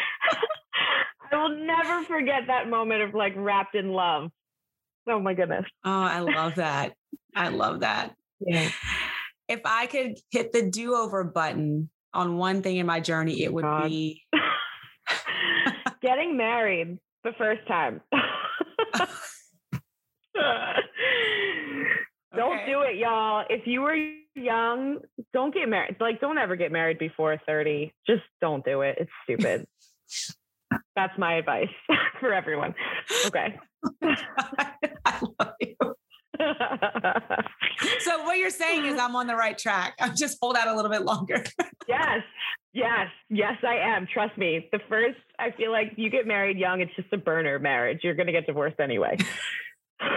I 1.31 1.35
will 1.35 1.65
never 1.65 2.03
forget 2.05 2.43
that 2.47 2.69
moment 2.69 3.01
of 3.01 3.13
like 3.13 3.33
wrapped 3.35 3.75
in 3.75 3.91
love. 3.91 4.31
Oh 5.07 5.19
my 5.19 5.33
goodness. 5.33 5.65
Oh, 5.83 6.01
I 6.01 6.19
love 6.19 6.55
that. 6.55 6.93
I 7.35 7.49
love 7.49 7.81
that. 7.81 8.15
Yeah. 8.39 8.69
If 9.47 9.61
I 9.65 9.87
could 9.87 10.17
hit 10.31 10.51
the 10.51 10.61
do 10.69 10.95
over 10.95 11.23
button 11.23 11.89
on 12.13 12.37
one 12.37 12.61
thing 12.61 12.77
in 12.77 12.85
my 12.85 12.99
journey, 12.99 13.43
it 13.43 13.53
would 13.53 13.63
God. 13.63 13.89
be 13.89 14.23
getting 16.01 16.37
married 16.37 16.99
the 17.23 17.31
first 17.37 17.67
time. 17.67 18.01
Don't 22.35 22.57
Okay. 22.59 22.65
do 22.67 22.81
it, 22.81 22.97
y'all. 22.97 23.43
If 23.49 23.65
you 23.65 23.81
were 23.81 23.95
young, 24.35 24.99
don't 25.33 25.53
get 25.53 25.67
married. 25.67 25.97
Like, 25.99 26.21
don't 26.21 26.37
ever 26.37 26.55
get 26.55 26.71
married 26.71 26.99
before 26.99 27.41
30. 27.45 27.91
Just 28.05 28.21
don't 28.39 28.63
do 28.63 28.81
it. 28.81 28.97
It's 28.99 29.11
stupid. 29.23 29.65
That's 30.95 31.17
my 31.17 31.33
advice 31.35 31.69
for 32.19 32.33
everyone. 32.33 32.75
Okay. 33.25 33.57
I 35.05 35.21
love 35.39 35.53
you. 35.61 35.75
So 38.01 38.23
what 38.23 38.37
you're 38.37 38.49
saying 38.49 38.85
is 38.85 38.99
I'm 38.99 39.15
on 39.15 39.27
the 39.27 39.35
right 39.35 39.57
track. 39.57 39.93
I'm 40.01 40.15
just 40.15 40.37
hold 40.41 40.55
out 40.57 40.67
a 40.67 40.75
little 40.75 40.91
bit 40.91 41.03
longer. 41.03 41.43
yes. 41.87 42.19
Yes. 42.73 43.07
Yes, 43.29 43.53
I 43.65 43.75
am. 43.77 44.05
Trust 44.13 44.37
me. 44.37 44.67
The 44.71 44.79
first, 44.89 45.17
I 45.37 45.51
feel 45.51 45.71
like 45.71 45.93
you 45.95 46.09
get 46.09 46.27
married 46.27 46.57
young, 46.57 46.81
it's 46.81 46.93
just 46.95 47.11
a 47.13 47.17
burner 47.17 47.57
marriage. 47.59 47.99
You're 48.03 48.15
going 48.15 48.27
to 48.27 48.33
get 48.33 48.45
divorced 48.45 48.79
anyway. 48.79 49.17
All 50.01 50.15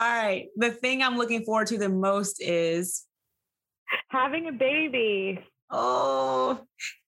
right. 0.00 0.48
The 0.56 0.70
thing 0.70 1.02
I'm 1.02 1.16
looking 1.16 1.44
forward 1.44 1.68
to 1.68 1.78
the 1.78 1.88
most 1.88 2.40
is 2.42 3.04
Having 4.08 4.48
a 4.48 4.52
baby. 4.52 5.38
oh, 5.70 6.60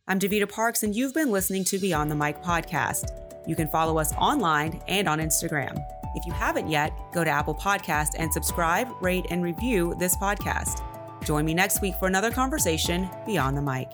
I'm 0.07 0.19
Davita 0.19 0.51
Parks, 0.51 0.83
and 0.83 0.95
you've 0.95 1.15
been 1.15 1.31
listening 1.31 1.65
to 1.65 1.79
Beyond 1.79 2.11
the 2.11 2.15
Mic 2.15 2.43
podcast. 2.43 3.07
You 3.47 3.57
can 3.57 3.69
follow 3.69 3.99
us 3.99 4.13
online 4.15 4.83
and 4.89 5.09
on 5.09 5.19
Instagram. 5.19 5.79
If 6.15 6.27
you 6.27 6.33
haven't 6.33 6.69
yet, 6.69 6.93
go 7.13 7.25
to 7.25 7.31
Apple 7.31 7.55
Podcast 7.55 8.11
and 8.19 8.33
subscribe, 8.33 8.89
rate, 9.01 9.27
and 9.31 9.43
review 9.43 9.95
this 9.99 10.17
podcast. 10.17 10.83
Join 11.25 11.45
me 11.45 11.55
next 11.55 11.81
week 11.81 11.95
for 11.97 12.07
another 12.07 12.31
conversation 12.31 13.09
beyond 13.27 13.57
the 13.57 13.63
mic. 13.63 13.89